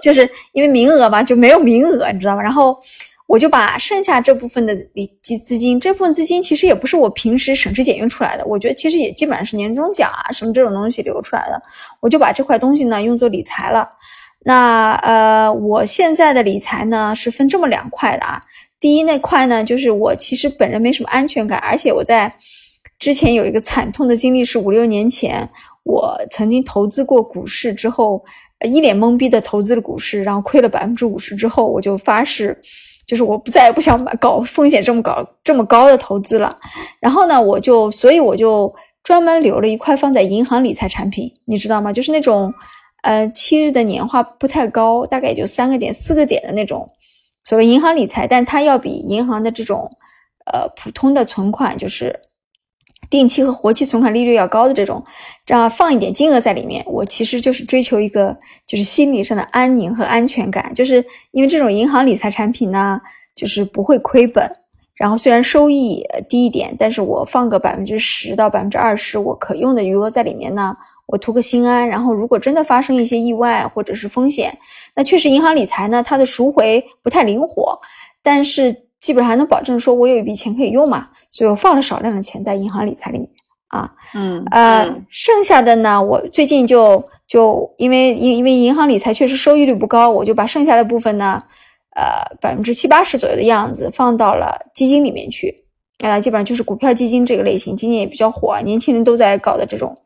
[0.00, 2.42] 就是因为名额嘛，就没有名额，你知道吗？
[2.42, 2.78] 然后。
[3.26, 11.60] 我就把剩下这部分的理资资金，这部分资金其实也不是我平时省吃俭用出来的，我觉得其实也基本上是年终奖啊什么这种东西留出来的。
[12.00, 13.88] 我就把这块东西呢用作理财了。
[14.44, 18.40] 那呃，我现在的理财呢是分这么两块的啊。
[18.78, 22.32] 第一那块呢，就是我其实本人没什么安全感，而且我在
[23.00, 25.48] 之前有一个惨痛的经历，是五六年前
[25.82, 28.24] 我曾经投资过股市之后，
[28.64, 32.56] 一脸懵逼的投资了股市，然后亏了百分之五十之后，我就发誓。
[33.06, 36.58] 就是我不再也不想买搞风险这么高这么高的投资了，
[37.00, 41.92] 然后呢，我就所以我就专门留了一块放在银行理财产品，你知道吗？
[41.92, 42.52] 就是那种，
[43.04, 46.86] 呃，七日的年化不太高，大概也就三个点四个点的那种，
[47.44, 49.88] 所谓银行理财，但它要比银行的这种，
[50.52, 52.20] 呃，普通的存款就是。
[53.08, 55.04] 定期和活期存款利率要高的这种，
[55.44, 63.00] 这样放一点金额在里面，我其实就是追求一个就是心理上的安宁和安全感，就是因为这种银行理财产品呢，
[63.34, 64.50] 就是不会亏本，
[64.96, 71.88] 然后虽然收益低一点，但是我放个百分之十到百分之二十我可用的余额在里面呢，我图个心安。
[71.88, 74.58] 然后如果真的发生一些意外或者是风险，
[74.94, 77.78] 那确实银行理财呢，它的赎回不太灵活，
[78.22, 78.85] 但是。
[78.98, 83.28] 基本上还能保证说，我有一笔钱可以用嘛，所以我放了少量的钱在银行理财里面
[83.68, 91.42] 啊，嗯呃，剩下的呢，我最近就就因为因因为银行理财确实收益率不高，我就把剩下的部分呢，
[91.94, 95.64] 呃，百分之七八十左右的样子放到了基金里面去，
[96.04, 99.96] 啊，基本上就是股票基金这个类型，今年也比较火，年轻人都在搞的这种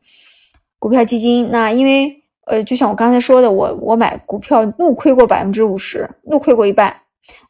[0.79, 1.49] 股票基金。
[1.51, 2.11] 那因为
[2.47, 6.93] 呃，就像我刚才说的，我我买股票怒亏过百分之五十，怒亏过一半。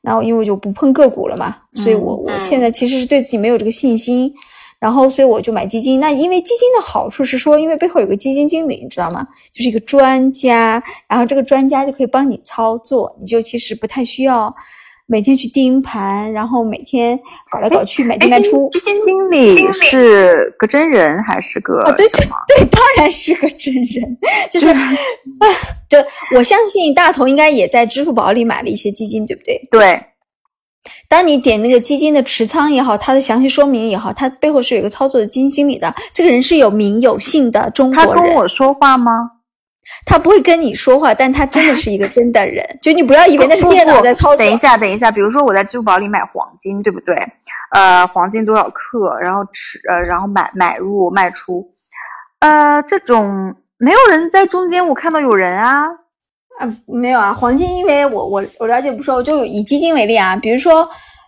[0.01, 4.33] 然后因为就不碰个股了嘛，所以我我现在其实是对自己没有这个信心，
[4.79, 5.99] 然后所以我就买基金。
[5.99, 9.27] 那因为基金的好处是说，因为背后有个基金经理，你知道吗？
[9.53, 14.53] 就是一个专家，然后这个专家就可以帮你操作，你就其实不太需要。
[15.11, 17.19] 每天去盯盘，然后每天
[17.51, 18.69] 搞来搞去买进卖出。
[18.69, 21.83] 基金经理是个真人还是个？
[21.97, 24.17] 对对对，当然是个真人。
[24.49, 24.73] 就是，
[25.89, 25.97] 就
[26.37, 29.67] 我相信大头应该也在支付宝里买了一些基金，对不对？
[29.69, 30.01] 对。
[31.09, 35.93] 当你点那个基金的持仓也好，它的详细说明也好，它背后是有一个操作的基金经理的。
[36.13, 38.15] 这个人是有名有姓的中国人。
[38.15, 39.11] 他跟我说话吗？
[40.05, 42.65] 他不会跟你说话，但他真的是一个真的人。
[42.81, 44.37] 就你不要以为那是电脑在操作。
[44.37, 47.15] 等一下，等一下，比如说我在支付宝里买黄金，对不对？
[47.71, 49.17] 呃，黄金多少克？
[49.21, 51.71] 然后持呃，然后买买入卖出，
[52.39, 55.85] 呃，这种没有人在中间，我看到有人啊。
[56.59, 60.87] 啊，没有啊，黄金，因为我我我了解不说，我就以基金为例啊，比如说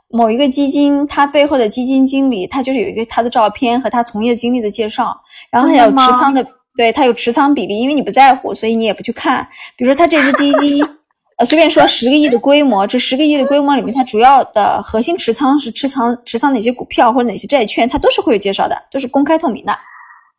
[0.09, 5.15] 某一个基金，它背后的基金经理，他就是有一个他的照片和他从业经历的介绍，
[5.49, 6.45] 然后还有持仓的。
[6.75, 9.47] 对它有持仓比例，因为你不在乎，所以你也不去看。
[9.77, 10.83] 比如说，它这只基金，
[11.37, 19.71] 呃，随便说十个亿的规模，这十个亿的规模里面，它主要的核心持仓是持仓持仓哪些股票或者哪些债券，它都是会有介绍的，都是公开透明的。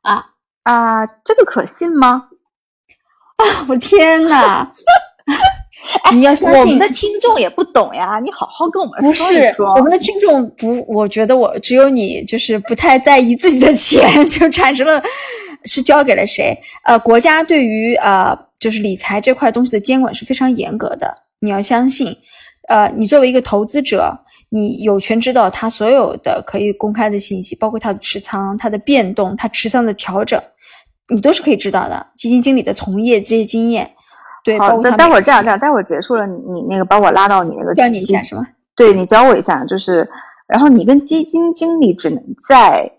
[0.02, 0.24] 啊
[0.64, 2.24] 啊，这个可信吗？
[3.36, 4.68] 啊，我天呐！
[6.12, 9.74] 你要相信我们的听众也不懂呀，你好好跟我们说一说。
[9.74, 15.02] 我们的听众不，我觉得我只有你就是不太在意自己的钱，就产生了。
[15.64, 16.56] 是交给了谁？
[16.84, 21.14] 呃，国家对于呃，就是理财这块东西的监管是非常严格的。
[21.40, 22.16] 你要相信，
[22.68, 24.18] 呃，你作为一个投资者，
[24.50, 30.40] 你有权知道他所有的可以公开的信息，包括他的持仓、他的变动、他持仓的调整，
[31.08, 32.06] 你都是可以知道的。
[32.16, 33.90] 基金经理的从业这些经验，
[34.42, 38.46] 对，好的，待会儿这样这样，待会儿结束了，你你那个把我拉到你那个教你一下是吗？
[38.76, 40.08] 对你教我一下，就是
[40.46, 42.90] 然后你跟基金经理只能在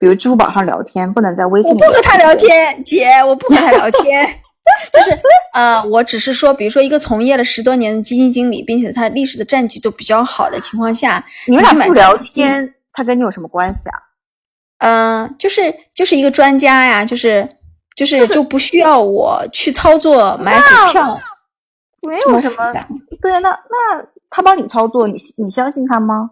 [0.00, 1.70] 比如支付宝上聊天，不能在微信。
[1.70, 4.26] 我不和他聊天，姐，我不和他聊天。
[4.92, 5.10] 就是
[5.52, 13.98] 呃，我只是说，比如说一个从业了十多年的基金经理，并且他历史的战绩都比较好的情况下，你们俩不聊天，他跟你有什么关系啊？
[14.78, 17.46] 嗯，就是就是一个专家呀，就是
[17.96, 21.18] 就是就不需要我去操作买股票，
[22.02, 22.72] 没有什么。
[23.20, 26.30] 对，那那他帮你操作，你你相信他吗？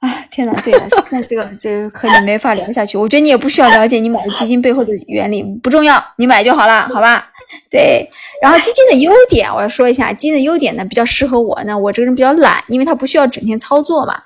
[0.00, 0.52] 啊，天哪！
[0.62, 2.96] 对了，那这个这个和你没法聊下去。
[2.96, 7.28] 我觉得你也不需要了解你买的基金背后的原理，不重要，你买就好了，好吧？
[7.70, 8.08] 对。
[8.40, 14.18] 然后基金的优点，我要说一下，基金的优点呢比较适合我呢，我这个人比较懒，因为它不需要整天操作嘛。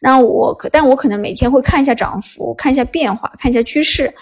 [0.00, 4.12] 那我可，但我可能每天会看一下涨幅，看一下变化，看一下趋势。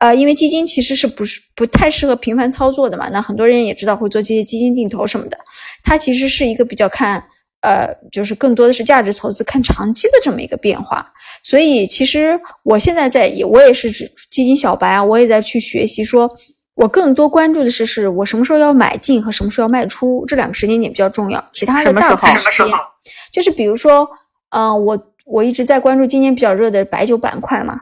[0.00, 3.08] 呃，因为基金其实是不是不太适合频繁操作的嘛？
[3.12, 5.36] 那很多人也知道会做这些基金定投什么的，
[5.82, 7.24] 它其实是一个比较看。
[7.62, 11.06] 呃，就是更多的是价值投资，看长期的这么一个变化。
[11.42, 13.90] 所以其实我现在在，我也是
[14.30, 16.02] 基金小白啊，我也在去学习。
[16.02, 16.30] 说
[16.74, 21.44] 我更多关注的是，是我什么时候要买进和什么时候要卖出，这两个时间点比较重要。
[21.52, 22.72] 其他的大部分时间，
[23.30, 24.08] 就是比如说，
[24.56, 27.78] 嗯，我我一直在关注今年比较热的白酒板块嘛，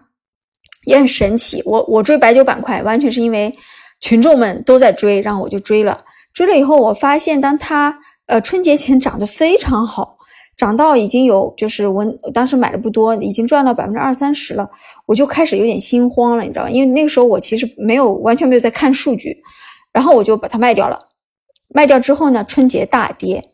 [0.87, 1.63] 也很神奇。
[1.65, 3.57] 我我追白酒板块，完全是因为
[4.01, 6.05] 群众们都在追，然后我就追了。
[6.35, 7.97] 追了以后，我发现当它。
[8.29, 10.19] 呃，春节前涨得非常好，
[10.57, 14.69] 涨到已经有就是我当时买的不多，已经赚了百分之二三十了，
[15.07, 16.71] 我就开始有点心慌了，你知道吧？
[16.71, 19.43] 因为那个时候我其实没有完全没有在看数据，
[19.93, 21.09] 然后我就把它卖掉了。
[21.69, 23.53] 卖掉之后呢，春节大跌，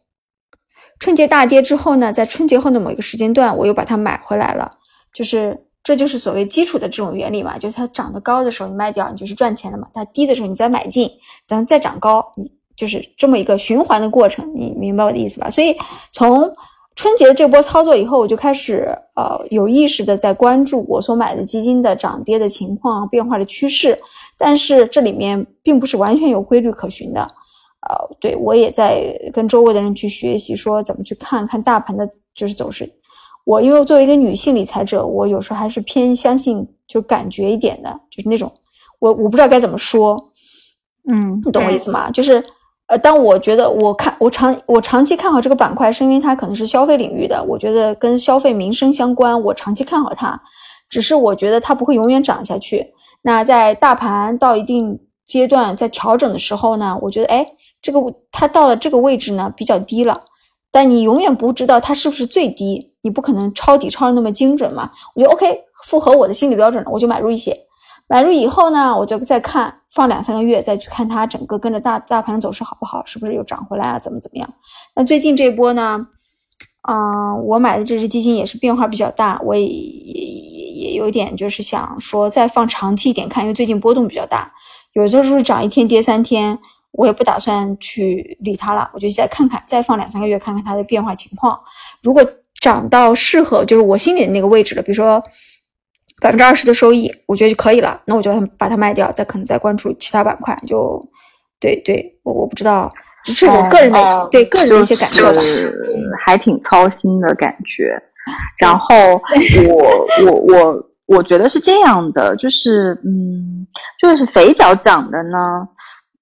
[0.98, 4.70] 春节大跌之后呢，在春节后的某一个时间段，我又把它买回来了。
[5.12, 11.08] 就是这就是所谓基础的这种原理嘛，就是它涨得高的时候你卖掉，你就是赚钱的嘛；它低的时候你再买进，
[11.46, 12.50] 等再涨高你。
[12.76, 15.48] 就是这么一个循环的过程，你明白我的意思吧？
[15.48, 15.76] 所以
[16.12, 16.52] 从
[16.96, 23.98] 春节这波操作以后，我就开始呃有意识的在关注我所买的基金的涨跌的情况、变化的趋势。
[24.38, 32.88] 但是这里面并不是完全有规律可循的，呃，对我也在跟周围的人去学习，说怎么去看看大盘的就是走势。
[33.44, 38.52] 我因为作为一个女性理财者，我有时候还是偏相信就感觉一点的，就是那种
[39.00, 40.32] 我我不知道该怎么说，
[41.08, 42.08] 嗯，你懂我意思吗？
[42.10, 42.40] 就是。
[42.86, 50.38] 呃，但我觉得我看我长我长期看好这个板块，是因为它可能是消费领域的，我觉得跟消费民生相关，我长期看好它。
[50.90, 52.92] 只是我觉得它不会永远涨下去。
[53.22, 57.44] 那在大盘到一定阶段在调整的时候呢，我觉得哎，
[57.80, 60.20] 这个它到了这个位置呢比较低了，
[60.70, 64.90] 但你永远不知道它是不是最低，你不可能抄底抄的那么精准嘛。
[65.14, 67.58] 我觉得 OK，符合我的心理标准了，我就买入一些。
[68.06, 73.98] 买入以后呢，我就再看，放两三个月再去看它整个跟着大大盘走势好不好，是不是又涨回来啊？
[73.98, 74.54] 怎么怎么样？
[74.94, 76.06] 那最近这波呢，
[76.86, 84.52] 嗯，我买的这只基金也是变化比较大，我也也也也有点就是想说再放长期一点看，因为最近波动比较大，
[84.92, 86.58] 有的时候涨一天跌三天，
[86.92, 91.58] 我也不打算去理它了，我就再看看，再放两三个月看看它的变化情况。
[92.02, 92.22] 如果
[92.60, 95.22] 涨到适合就是我心里的那个位置了，比如说。
[96.24, 98.00] 百分之二十的收益，我觉得就可以了。
[98.06, 100.58] 那我就把它把它卖掉，再可能再关注其他板块。
[100.66, 100.98] 就
[101.60, 102.90] 对对，我我不知道，
[103.22, 105.38] 只是我个人的对个人的一些感受吧。
[106.18, 108.02] 还挺操心的感觉。
[108.58, 108.96] 然后
[109.68, 113.66] 我我我我觉得是这样的，就是嗯，
[114.00, 115.68] 就是肥脚讲的呢，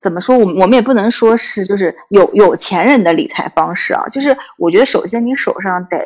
[0.01, 0.37] 怎么说？
[0.37, 4.03] 我们我们也不能说是就是有有钱人的理财方式啊。
[4.11, 5.97] 就是我觉得首先你手上得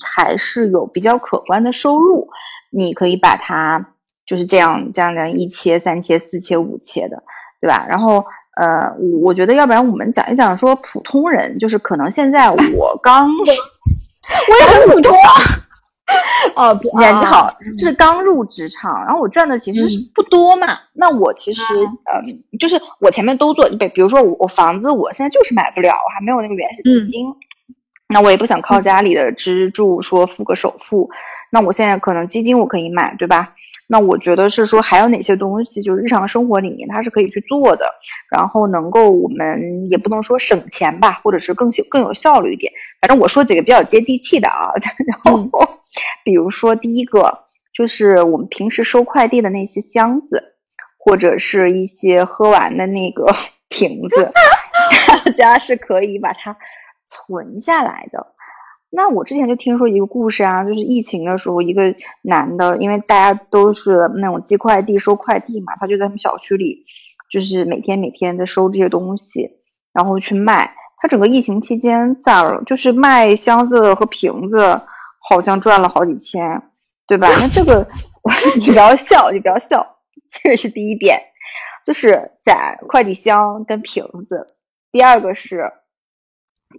[0.00, 2.28] 还是有比较可观的收入。
[2.72, 3.94] 你可以把它
[4.26, 7.22] 就是这样这样的一切、三切、四切、五切的，
[7.60, 7.86] 对吧？
[7.88, 8.24] 然后
[8.56, 12.56] 呃，我我觉得要不然我们讲一讲说普通人，就是可能现在我
[13.02, 15.60] 刚，我也很普通啊。
[16.56, 20.78] 哦，人好，就是刚入职场，然后我赚的其实是不多嘛。
[20.92, 21.62] 那我其实
[22.04, 22.20] 呃，
[22.58, 27.26] 就是我前面都做，比比如说我我房子我现在就是买不了，我还没有那个原始资金。
[28.08, 31.08] 那我也不想靠家里的支柱说付个首付，
[31.54, 33.54] 那我现在可能基金我可以买，对吧？
[33.86, 37.84] 那我觉得是说还有哪些东西，就是日常生活里面它是可以去做的，
[38.30, 42.72] 然后能够我们也不能说省钱吧，或者是更更有效率一点。
[43.02, 44.72] 反正我说几个比较接地气的啊，
[45.06, 45.46] 然后
[46.24, 47.40] 比如说第一个
[47.74, 50.54] 就是我们平时收快递的那些箱子，
[50.96, 53.26] 或者是一些喝完的那个
[53.68, 54.32] 瓶子，
[55.24, 56.56] 大家是可以把它。
[57.14, 58.31] 存下来的，
[58.94, 66.84] 那我之前就听说一个故事啊，就是疫情的时候，一个男的，因为大家都是那种寄快递、收快递嘛，他就在他们小区里，
[67.30, 69.58] 就是每天每天在收这些东西。
[69.92, 70.74] 然后去卖。
[70.96, 72.62] 他整个疫情期间咋了？
[72.64, 74.80] 就是卖箱子和瓶子，
[75.18, 76.62] 好像赚了好几千，
[77.06, 77.28] 对吧？
[77.40, 77.86] 那这个
[78.58, 79.96] 你不要笑，你不要笑，
[80.30, 81.18] 这个是第一点，
[81.84, 84.54] 就是攒快递箱跟瓶子。
[84.92, 85.72] 第二个是，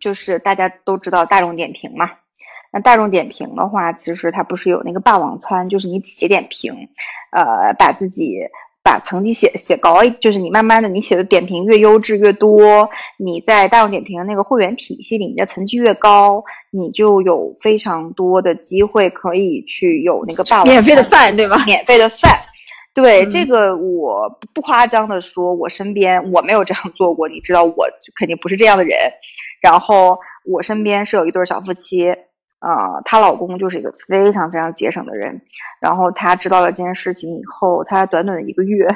[0.01, 2.09] 就是大家都知道大众点评嘛。
[2.71, 6.89] 那大众点评的话，其实它不是有那个霸王餐，就是你写点评，
[7.31, 8.39] 呃，把自己
[8.83, 21.63] 把成绩写写高，就是你慢慢的你写的点评越优质越多，你在大众点评的那个会员体系里，你的层级越高，你就有非常多的机会可以去有那个霸王免费的饭，对吧？
[21.67, 22.39] 免费的饭，
[22.93, 27.87] 对这个我不夸张的说，我身边我没有这样做过，你知道我
[28.19, 28.97] 肯定不是这样的人，
[29.61, 32.15] 然后我身边是有一对小夫妻。
[32.65, 35.41] 呃，她老公就是一个非常非常节省的人，
[35.81, 38.87] 然后她知道了这件事情以后，她短短的一个月，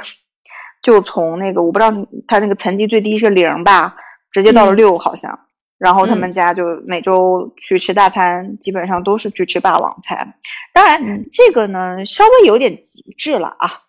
[0.81, 1.91] 就从那个我不知道
[2.29, 3.97] 她那个层级最低是零吧，
[4.31, 5.37] 直接到了六好像，
[5.77, 10.35] 然后他们家就每周去吃大餐，基本上都是去吃霸王餐。
[10.73, 13.81] 当然，这个呢稍微有点极致了啊，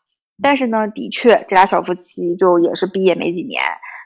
[0.43, 3.63] 但是呢，的确这俩小夫妻就也是毕业没几年，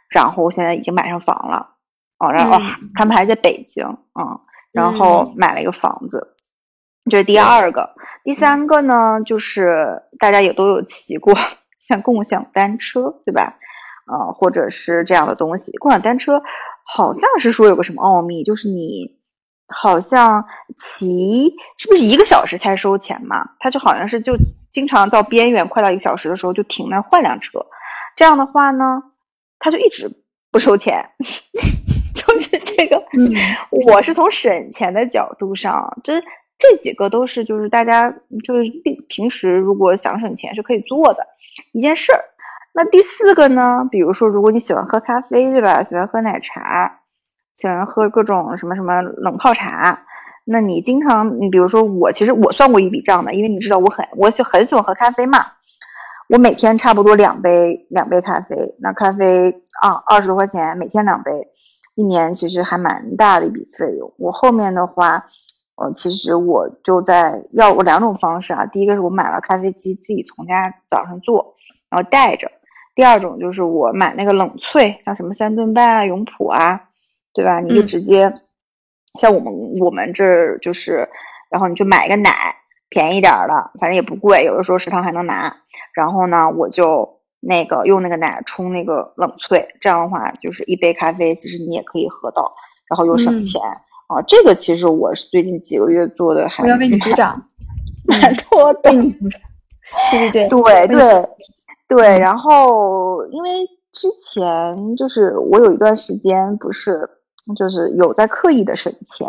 [0.08, 1.76] 然后现在已经买上房了，
[2.18, 2.58] 哦，然后
[2.94, 4.40] 他们还在北京嗯。
[4.72, 6.34] 然后买了一个房子，
[7.10, 7.90] 这是第二个。
[8.24, 11.34] 第三个呢，就是大家也都有骑过，
[11.78, 13.58] 像共享单车，对吧？
[14.10, 15.76] 呃，或者是这样的东西。
[15.76, 16.42] 共享单车
[16.86, 19.18] 好像是说有个什么奥秘，就是你
[19.68, 20.44] 好像
[20.78, 23.50] 骑是不是一个小时才收钱嘛？
[23.58, 24.34] 他就好像是就
[24.70, 27.66] 经常到边缘快到一个小时的时候就停那儿换辆车，
[28.16, 29.02] 这样的话呢，
[29.58, 31.10] 他就一直不收钱。
[32.14, 33.02] 就是这个，
[33.70, 36.20] 我是从省钱的角度上，这
[36.58, 41.26] 这几个都是就是大家就是平平时如果想省钱是可以做的
[41.72, 42.20] 一件事儿。
[42.74, 45.82] 那第四个呢，比如说如果你喜欢喝咖啡，对吧？
[45.82, 47.00] 喜欢喝奶茶，
[47.54, 50.04] 喜欢喝各种什么什么冷泡茶，
[50.44, 55.38] 那你经常你比如说我其实我算过一笔账的，因为你知道我很我喜很喜欢喝咖啡嘛，
[56.28, 61.48] 我每天差不多两杯两杯咖啡，那咖啡啊二十多块钱每天两杯。
[61.94, 64.10] 一年其实还蛮大的一笔费用。
[64.16, 65.26] 我后面的话，
[65.76, 68.64] 呃，其实我就在要我两种方式啊。
[68.64, 71.54] 第一个是我买了咖啡机，自己从家早上做，
[71.90, 72.48] 然后带着；
[72.94, 76.80] 第二种就是我买那个冷萃，像什么三顿半啊、永璞啊，
[77.34, 77.60] 对吧？
[77.60, 78.32] 你就直接
[79.18, 81.08] 像我们我们这儿就是，
[81.50, 82.56] 然后你就买一个奶，
[82.88, 85.56] 便宜点儿的，反正也不贵，有的时候食堂还能拿。
[85.94, 87.20] 然后呢，我就。
[87.44, 92.52] 那个用那个奶冲那个冷萃，这样的话就是一杯咖啡，其实你也可以喝到，
[92.88, 93.60] 然后又省钱
[94.06, 94.22] 啊。
[94.28, 97.48] 这个其实我是最近几个月做 的，还我要为你鼓掌，
[98.06, 98.92] 蛮多的。
[98.92, 101.28] 对对对对对
[101.88, 102.18] 对。
[102.20, 103.50] 然后因为
[103.90, 107.10] 之前就是我有一段时间不是
[107.56, 109.28] 就是有在刻意的省钱，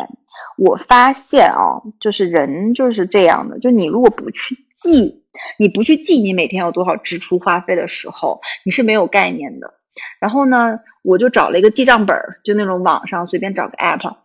[0.57, 5.21] 我发现啊，就是人就是这样的，就你如果不去记。
[5.57, 9.73] 你不去记你每天有多少支出花费的时候，你是没有概念的。
[10.19, 14.15] 然后呢，我就找了一个记账本儿，就那种网上随便找个 app，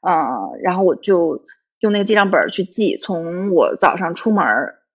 [0.00, 1.44] 呃，然后我就
[1.78, 4.44] 用那个记账本儿去记，从我早上出门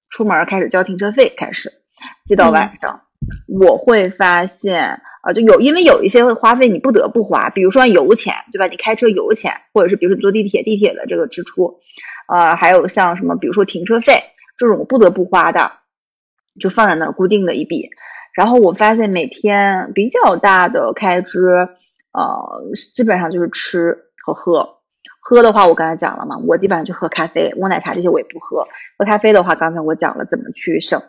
[0.09, 1.71] 出门开始交停车费开始，
[2.27, 3.03] 记到晚上，
[3.47, 8.67] 我会发现啊，就有因为有一些花费你不得不花，比如说油钱，对吧？
[8.67, 11.79] 你开车油钱，或者是比如说坐地铁，地铁的这个支出，
[12.27, 14.23] 呃，还有像什么，比如说停车费。
[14.57, 15.71] 这种不得不花的，
[16.59, 17.89] 就放在那儿固定的一笔。
[18.35, 21.67] 然后我发现每天比较大的开支，
[22.11, 22.61] 呃，
[22.93, 24.80] 基本上就是吃和喝。
[25.19, 28.65] 喝的话，我刚才讲了嘛，我基本上就喝咖啡，我奶茶这些我也不喝。
[28.97, 31.01] 喝咖啡的话，刚才我讲了怎么去省。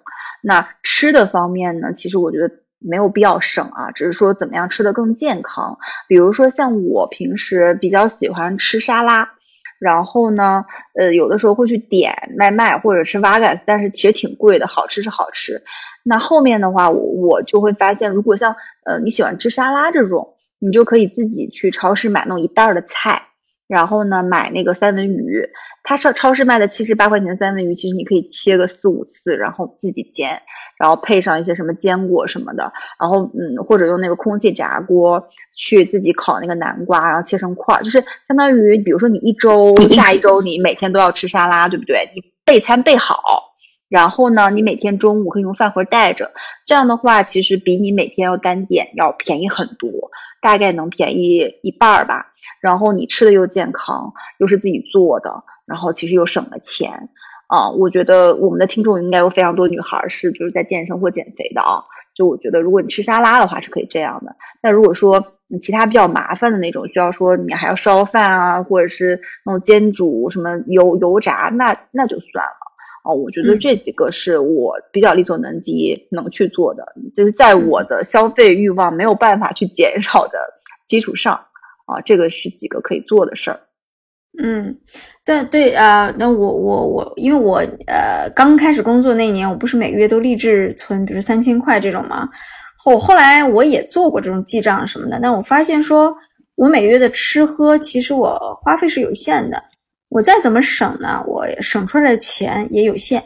[0.42, 5.78] 那吃的方面呢，其实我觉得没有必要省啊，只是说怎么样吃的更健康。
[6.08, 9.30] 比如说像我平时比较喜欢吃沙拉。
[9.78, 10.64] 然后呢，
[10.94, 15.64] 呃，有的时候会去点外卖或者吃 vegan，但是其实挺贵的，好吃是好吃。
[16.04, 23.22] 那后面的话，我我就会发现，如果像呃你喜欢吃沙拉这种，你就可以自己去超市买那种一袋的菜，
[23.72, 25.48] 然后呢买那个三文鱼，
[25.82, 30.42] 它上超市卖的七十八块钱的三文鱼，其实你可以切个四五次，然后自己煎。
[30.78, 42.10] 然后配上一些什么坚果什么的，然后嗯，或者用那个空气炸锅去自己烤那个南瓜，然后切成块儿，就是相当于，比如说你一周下一周你每天都要吃沙拉，对不对？
[42.16, 43.51] 你备餐备好，
[43.92, 46.32] 然后呢，你每天中午可以用饭盒带着，
[46.64, 52.32] 这样的话其实比你每天要单点要便宜很多，大概能便宜一半儿吧。
[52.62, 57.10] 然后你吃的又健康，又是自己做的，然后其实又省了钱。
[57.48, 61.84] 啊，我觉得我们的听众应该有非常多女孩是就是在健身或减肥的啊。
[62.14, 64.34] 就我觉得，如果你吃沙拉的话是可以这样的。
[64.62, 65.22] 那如果说
[65.60, 72.71] 其他比较麻烦的那种，需要说你还要烧饭啊，或者是那种煎煮什么油油炸，那那就算了。
[73.04, 76.84] 哦，我觉得这几个是我比较力所能及能去做的，
[77.14, 80.38] 就是在我的消费欲望没有办法去减少的
[80.86, 81.34] 基础上，
[81.86, 83.58] 啊，这个是几个可以做的事儿。
[84.40, 84.78] 嗯，
[85.24, 92.28] 但对啊，那我我我，因为我呃刚开始工作那年，我不是每个月都立志存，比如三千块这种吗？
[92.78, 96.14] 后后来我也做过这种记账什么的，但我发现说，
[96.54, 99.62] 我每个月的吃喝，其实我花费是有限的。
[100.12, 103.22] 我再怎么省呢，我省出来的钱也有限。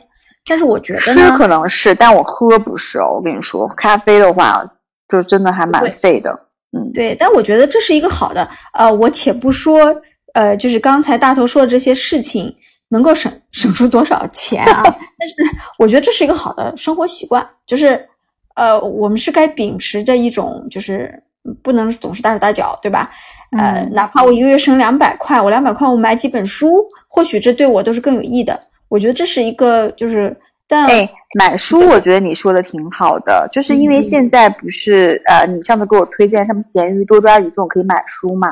[0.49, 3.17] 但是我觉得吃可能是，但我喝不是哦。
[3.17, 4.65] 我跟你说，咖啡的话，
[5.09, 6.31] 就真的还蛮费的。
[6.71, 7.17] 嗯，对。
[7.19, 8.49] 但我觉得这是一个好的。
[8.73, 9.93] 呃，我且不说，
[10.35, 12.55] 呃，就是刚才大头说的这些事情
[12.91, 14.83] 能够省省出多少钱啊？
[15.19, 15.35] 但是
[15.79, 18.09] 我觉得这是一个好的生活习惯，就是，
[18.55, 21.13] 呃，我们是该秉持着一种，就是
[21.61, 23.11] 不能总是大手大脚，对吧？
[23.57, 28.59] 呃，哪怕我一个月省两百块，我两百块我买几本书，或许这对我都是更有益的。
[28.89, 30.37] 我觉得这是一个，就是，
[30.69, 38.49] 但哎，买书我觉得你说的挺好的，就是因为现在不是呃，你上次给我推荐什么闲鱼、多抓鱼这种可以买书嘛，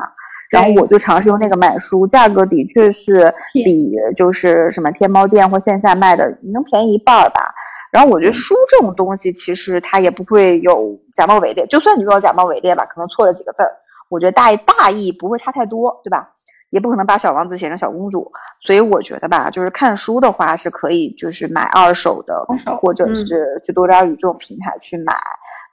[0.49, 7.53] 然后我就尝试用那个买书，价格的确是比就是什么天猫店或线下卖的能便宜一半吧。
[7.91, 13.71] 然后我觉得书这种东西其实它也不会有假冒伪劣，就算你用到假冒伪劣吧，可能错了几个字儿。
[14.09, 16.31] 我觉得大大意不会差太多，对吧？
[16.71, 18.29] 也不可能把小王子写成小公主，
[18.59, 22.45] 所以我觉得吧，就是看书的话是可以，就是买二手的，
[22.81, 25.15] 或者是去多抓鱼这种平台去买，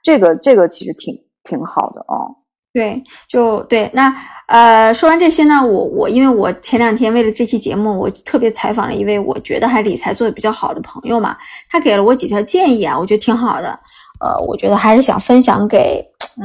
[0.01, 1.13] 这个这个其实挺
[1.43, 2.33] 挺好的哦。
[2.71, 3.89] 对，就对。
[3.93, 4.15] 那
[4.47, 11.35] 呃，说完这些呢，我我因为我前两天为了这期节目，我特别采访了一位我觉得还理财做的比较好的朋友嘛，
[11.69, 13.77] 他给了我几条建议啊，我觉得挺好的。
[14.21, 16.01] 呃，我觉得还是想分享给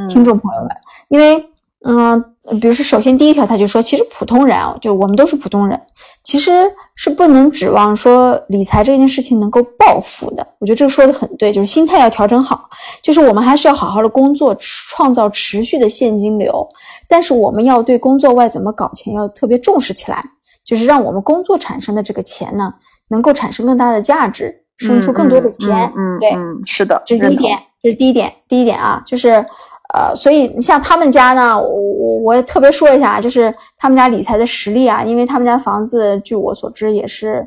[0.09, 0.71] 听众朋友们，
[1.09, 1.49] 因为。
[1.87, 2.21] 嗯，
[2.61, 5.81] 比如说，首先第一条，他就说，其实普通人啊，就我们都是普通人，
[6.25, 10.45] 其实是不能指望说理财这件事情能够暴富的。
[10.59, 12.69] 我觉得这个说的很对，就是心态要调整好，
[13.01, 16.69] 就是我们还是要好好的工作，创造持续的现金流。
[17.07, 20.25] 但是我们要对工作外怎么搞钱要特别重视起来，
[20.65, 22.75] 就是让我们工作产生的这个钱呢，
[23.11, 25.93] 能够产生更大的价值，生出更多的钱。
[25.97, 29.47] 嗯，对，是的，这是第一点，这是第一点，第一点啊，就是。
[29.95, 37.43] 呃，所以你像他们家呢，我我我也特别说一下，就是他们家理财的实力啊，因为他们家房子，据我所知也是，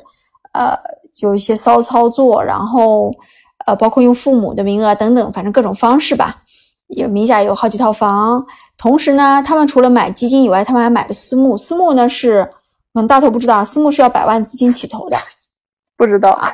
[0.53, 0.75] 呃，
[1.19, 3.13] 有一些骚操作，然后
[3.67, 6.41] 呃，包括用父母的名额等等，反正各种方式吧，
[6.87, 8.43] 有名下有好几套房。
[8.75, 11.55] 同时呢，他们除了买基金以外，他们还买了私募。
[11.55, 12.43] 私募呢是，
[12.91, 15.17] 可能大头不知道，私募是要百万资金起投的，
[15.95, 16.51] 不知道啊，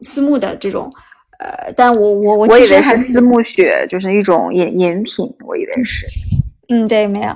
[0.00, 0.90] 私募的这种。
[1.38, 6.06] 呃，但我我我其实还是私募血，就是一种饮饮品，我以为是。
[6.68, 7.28] 嗯，对，没有。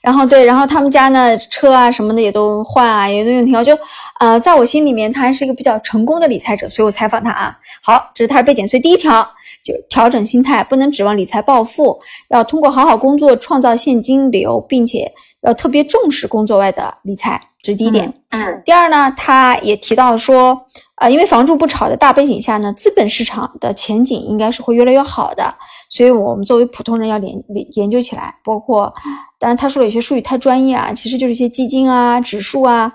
[0.00, 3.62] 然后对，然后他们家呢，车啊什么的也都换啊，也都用挺好。
[3.62, 3.78] 就
[4.18, 7.54] 呃，在我心里面，他还是一个比较成功的理财者，所以我采访他啊。
[7.82, 8.66] 好，这是他的背景。
[8.66, 9.28] 所以第一条
[9.70, 11.98] 就调整心态，不能指望理财暴富，
[12.30, 15.12] 要通过好好工作创造现金流，并且
[15.42, 18.12] 要特别重视工作外的理财，这是第一点。
[18.30, 18.62] 嗯。
[18.64, 20.58] 第二呢，他也提到说。
[21.00, 25.54] 呃，因为房住不炒的大背景下呢，资本市场的前景应该是会越来越好的，
[25.88, 28.34] 所以我们作为普通人要研研研究起来。
[28.42, 28.92] 包括，
[29.38, 32.92] 当然他说有些术语太专业啊，其实就是一些基金啊、指数啊，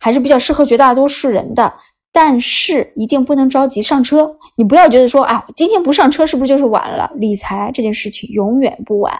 [0.00, 1.72] 还是比较适合绝大多数人的。
[2.14, 7.10] 但是一定不能着急上车，你不要觉得说，啊，今天不上车是不是就是晚了？
[7.16, 9.12] 理财这件事情永远不晚。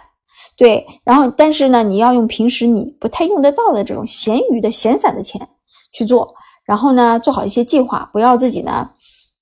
[0.55, 5.45] 对，然后但是呢，你要用平时你不太用得到的这种闲余的闲散的钱
[5.91, 6.33] 去做。
[6.65, 8.89] 然后呢，做好一些计划，不要自己呢，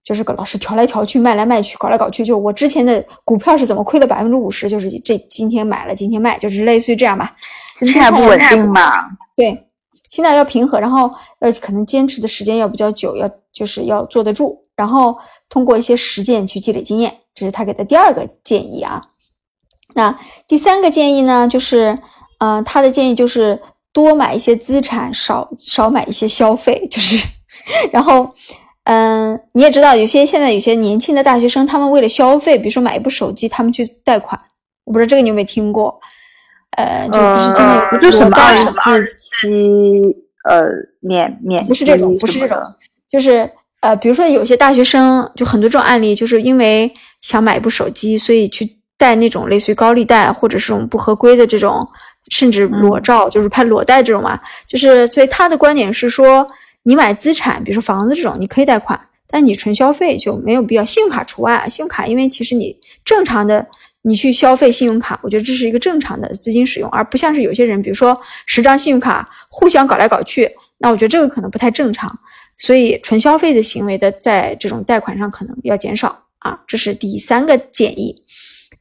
[0.04, 2.26] 就是个老是调来调去、卖来卖去、搞来搞去。
[2.26, 7.32] 就我之前的股票是怎么亏了百分之五十，就是这今天买了，今天卖，就是类似于这样吧。
[7.72, 8.92] 心态不稳定嘛？
[9.36, 9.68] 对，
[10.14, 11.10] 心态要平和，然后
[11.40, 15.18] 呃，可能坚持的时间要比较久，要就是要坐得住，然后
[15.50, 19.02] 通过一些实践去积累经验，这是他给的第二个建议啊。
[19.96, 21.98] 那第三个建议呢，就是
[22.40, 23.60] 呃，他的建议就是。
[23.94, 27.24] 多买一些资产，少少买一些消费，就是，
[27.92, 28.28] 然后，
[28.86, 34.42] 嗯，你也知道，有些现在有些年轻的大学生，他们为了消费，比如说买一部手机，他们去贷款。
[34.86, 36.02] 我不知道这个你有没有听过？
[36.78, 38.38] 呃，就不是今年不就什么
[38.86, 40.02] 二十期
[40.50, 40.64] 呃
[41.00, 42.58] 免免不是这种，不是这种，
[43.10, 43.50] 就是
[43.82, 51.88] 呃，比如说有些大学生，就很多这种案例，就是因为想买一部手机，所以去贷那种类似于高利贷或者是这种不合规的这种。
[52.30, 56.48] 甚至裸照就是拍裸贷这种嘛，就是所以他的观点是说，
[56.84, 58.98] 你买资产，比如说房子这种，你可以贷款，
[59.28, 61.68] 但你纯消费就没有必要，信用卡除外。
[61.68, 63.68] 信用卡因为其实你正常的
[64.06, 70.50] 你去消费信用卡，我觉得这是一个正常的资金使用，而不像是有些人，比如说十张信用卡互相搞来搞去，
[70.80, 72.20] 那我觉得这个可能不太正常。
[72.58, 78.16] 所以纯消费的行为的，在这种贷款上可能要减少啊，这是第三个建议。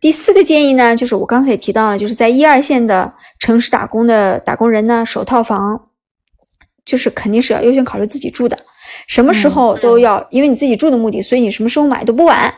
[0.01, 5.89] 第四个建议呢，就是我刚才也提到了，就是在一二线的城市打工的打工人呢，首套房
[6.85, 8.59] 就是肯定是要优先考虑自己住的，
[9.07, 12.53] 什么时候都要，因为你自己住的目的，所以你什么时候买都不晚。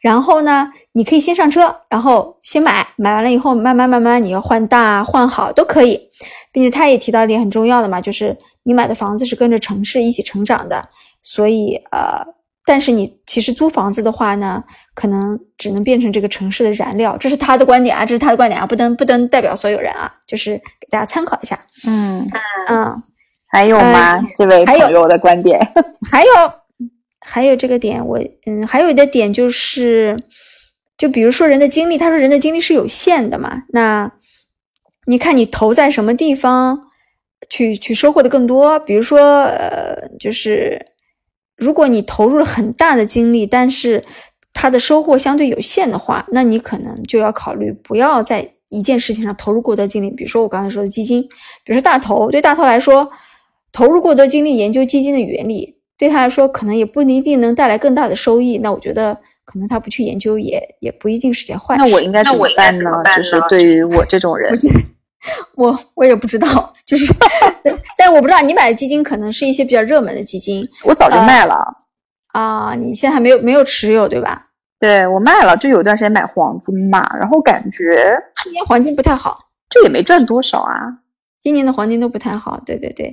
[0.00, 6.00] 然后呢，你可以先上车，然后先买，买完了以后慢慢慢慢你要换大换好都可以，
[6.52, 10.88] 并且他也提到一点很重要的嘛，就是你买的房子是跟着城市一起成长的，
[11.22, 12.38] 所以呃。
[12.66, 14.62] 但是你其实租房子的话呢，
[14.94, 21.58] 可能只能变成这个城市的燃料，这是他的观点啊，这是他的观点啊，不能不能代表所有人啊，就是给大家参考一下。
[21.86, 22.28] 嗯
[22.68, 22.92] 嗯，
[23.50, 24.20] 还有吗？
[24.36, 25.58] 这位朋友的观点？
[26.12, 26.30] 还有
[27.28, 30.16] 还有这个点，我嗯，还有一个点就是，
[30.96, 34.10] 就比如说人的精力，他说人的精力是有限的嘛，那
[35.06, 36.80] 你看你投在什么地方
[37.48, 38.78] 去去收获的更多？
[38.80, 40.86] 比如说呃，就是。
[41.60, 44.04] 如果你投入了很大的精力，但是
[44.52, 50.08] 它的收获相对有限的话，那你可能就要考虑不要在一件事情上投入过多精力。
[50.08, 51.20] 比如说我刚才说的基金，
[51.64, 53.10] 比如说大头，对大头来说，
[53.72, 58.58] 投入过多精力研究基金的原理，对他来说可能也不一定能带来更大的收益。
[58.58, 61.82] 那我觉得可能他不去研究也也不一定是件坏事。
[61.82, 62.90] 那我应该怎么办呢？
[63.16, 64.56] 就是对于我这种人。
[65.56, 67.12] 我我也不知道，就是，
[67.98, 70.66] 但是我不知道你买的基金可能是一些比较热门的基金。
[70.84, 71.56] 我早就卖了
[72.32, 72.72] 啊！
[72.76, 74.46] 你现在还没有没有持有对吧？
[74.78, 79.36] 对我卖了，就有段时间买黄金嘛，然后感觉今年黄金不太好，
[79.68, 80.98] 这也没赚多少啊。
[81.42, 83.12] 今年的黄金都不太好，对对对。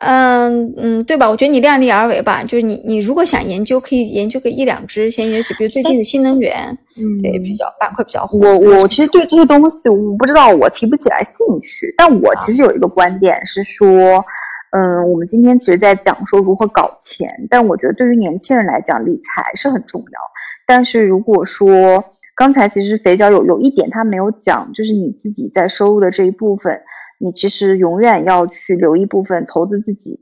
[0.00, 1.28] 嗯嗯，对吧？
[1.28, 2.42] 我觉得你量力而为吧。
[2.42, 6.56] 就是你你如果想研究，可以研究个一两只，先研究，比如最近的新能源，
[6.96, 8.38] 嗯，对，比较板块比较火。
[8.38, 11.94] 我我其实对这些东西，我不知道，我提不起来兴趣。
[11.98, 14.24] 但我其实有一个观点是说，
[14.70, 20.18] 嗯，我们今天其实在讲说如何搞钱，但我觉得对于年轻人来讲，理财是很重要。
[20.66, 22.02] 但是如果说
[22.34, 26.80] 刚才其实肥角有有一点他没有讲，就是你自己在收入的这一部分。
[27.22, 30.18] 你其实永远要去留一部分投资自己，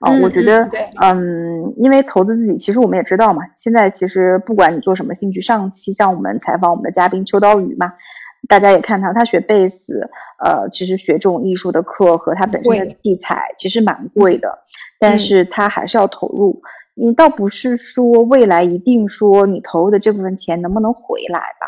[0.00, 7.92] 啊，我觉得，嗯，因为投资自己，其实我们也知道嘛，现在其实不管你做什么兴趣，上期像我们采访我们的嘉宾秋刀鱼嘛，
[8.48, 10.08] 大家也看到他学贝斯，
[10.42, 14.60] 呃，其实学这种艺术的课和他本身的器材其实蛮贵的，
[14.98, 16.62] 但是他还是要投入。
[16.94, 21.66] 你倒不是说未来一定说你投入的这部分钱能不能回来吧？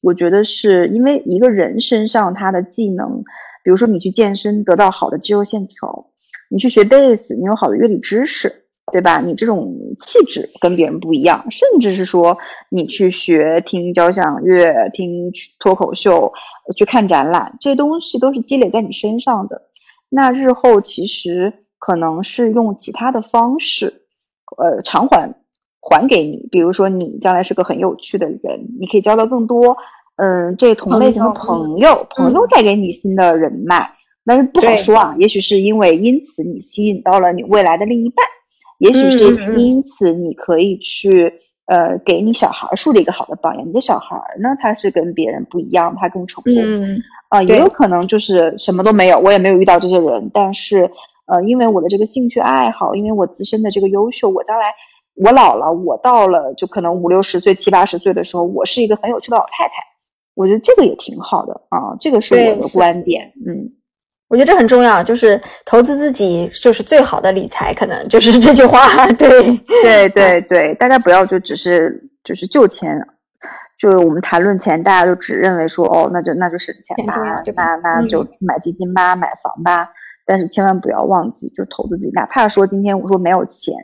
[0.00, 3.22] 我觉得是因为一个人身上他的技能。
[3.64, 6.10] 比如说，你去健身得到好的肌肉线条，
[6.50, 9.20] 你去学贝斯，你有好的乐理知识，对吧？
[9.20, 12.36] 你这种气质跟别人不一样，甚至是说
[12.68, 16.32] 你去学听交响乐、听脱口秀、
[16.76, 19.62] 去看展览，这些东西都是积累在你身上的。
[20.10, 24.02] 那日后其实可能是用其他的方式，
[24.58, 25.34] 呃，偿还
[25.80, 26.46] 还给你。
[26.52, 29.78] 比如说，你将来是个很有趣的人，你可以交到更多。
[30.16, 33.90] 嗯，这同类型的朋友，朋友带给你新的人脉，
[34.24, 35.16] 但是不好说啊。
[35.18, 38.24] 也许是因为因此你吸引到了你未来的另一半，
[38.78, 41.32] 也许是因此你可以去
[41.66, 43.66] 呃给你小孩树立一个好的榜样。
[43.66, 46.54] 你的小孩呢，他是跟别人不一样，他更成功
[47.28, 47.42] 啊。
[47.42, 50.88] 也有可能就是什么都没有，我也没有遇到这些人，但是
[51.26, 54.66] 呃，因为我的这个兴趣爱好，因为我自身的这个优秀，我将来
[55.16, 59.74] 我老了，我到了就可能五六十岁、七八十岁的时候，我是一个很有趣的老太太。
[60.34, 63.32] 我觉得这个也挺好的啊，这个是我的观点。
[63.46, 63.70] 嗯，
[64.28, 69.06] 我觉得这很重要，就是投资自己就是最好的理财，可能就是这句话。
[69.14, 72.98] 对，对，对，对，大家不要就只是就是就钱，
[73.78, 79.88] 就是我们谈论钱，大家就只认为说哦，那就那就省钱吧，那那就买基金吧，买房吧。
[80.26, 82.10] 但是千万不要忘记，就投资自己。
[82.12, 83.74] 哪怕说今天我说没有钱，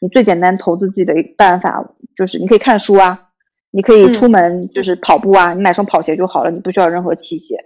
[0.00, 1.84] 你最简单投资自己的办法
[2.14, 3.25] 就是你可以看书啊。
[3.70, 7.56] 你可以出门就是跑步啊，你买双跑鞋就好了，你不需要任何器械，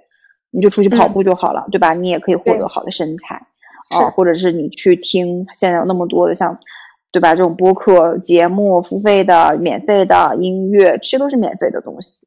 [0.51, 1.95] 你就出去跑步就好了，对吧？
[1.95, 3.47] 你也可以获得好的身材，
[3.91, 6.59] 啊，或者是你去听现在有那么多的像，
[7.13, 7.35] 对吧？
[7.35, 12.27] 这种播客节目、付费的、免费的音乐，这些都是免费的东西。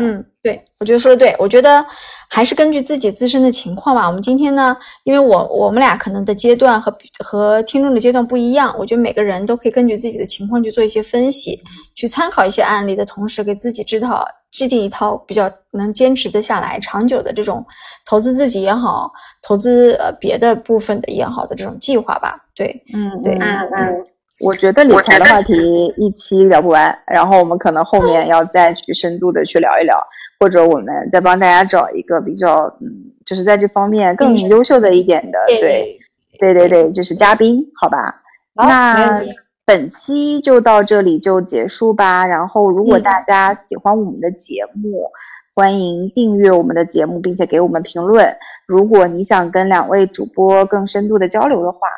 [0.00, 1.84] 嗯，对，我觉得说的对，我觉得
[2.30, 4.06] 还是根据自己自身的情况吧。
[4.06, 6.92] 我们今天呢，因为我我们俩可能的阶段和
[7.24, 11.60] 和听众的阶段不一样，我觉得每个人都可以根据自己的情况去做一些分析，
[11.94, 17.64] 去参考一些案例的同时，给自己制套制定一套比较能坚持的下来、长久的这种
[18.06, 19.10] 投资自己也好，
[19.42, 22.38] 投资呃别的部分的也好的这种计划吧。
[22.54, 24.06] 对，嗯，对，嗯嗯。
[24.40, 25.54] 我觉得理财的话题
[25.96, 29.96] 一期聊不完，然后我们可能后面要再去深度的去聊一聊，
[30.40, 35.98] 或者我们再帮大家找一个比较，嗯，就是在这方面更优秀的一点的，对，
[36.38, 38.22] 对对对，就是嘉宾，好吧？
[38.54, 39.22] 那
[39.64, 42.26] 本期就到这里就结束吧。
[42.26, 45.10] 然后，如果大家喜欢我们的节目，
[45.54, 48.36] 欢迎订阅我们的节目，并且给我们评论。
[48.66, 51.88] 如果你想跟两位主播更深度的交流的话，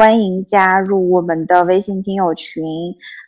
[0.00, 2.64] 欢迎加入我们的微信听友群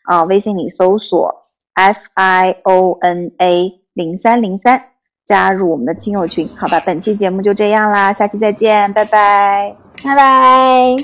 [0.04, 4.82] 啊，微信里搜索 F I O N A 零三零三，
[5.26, 6.48] 加入我们的听友群。
[6.56, 10.96] 好吧，本期节目就这样啦，下期再见，拜拜，拜拜。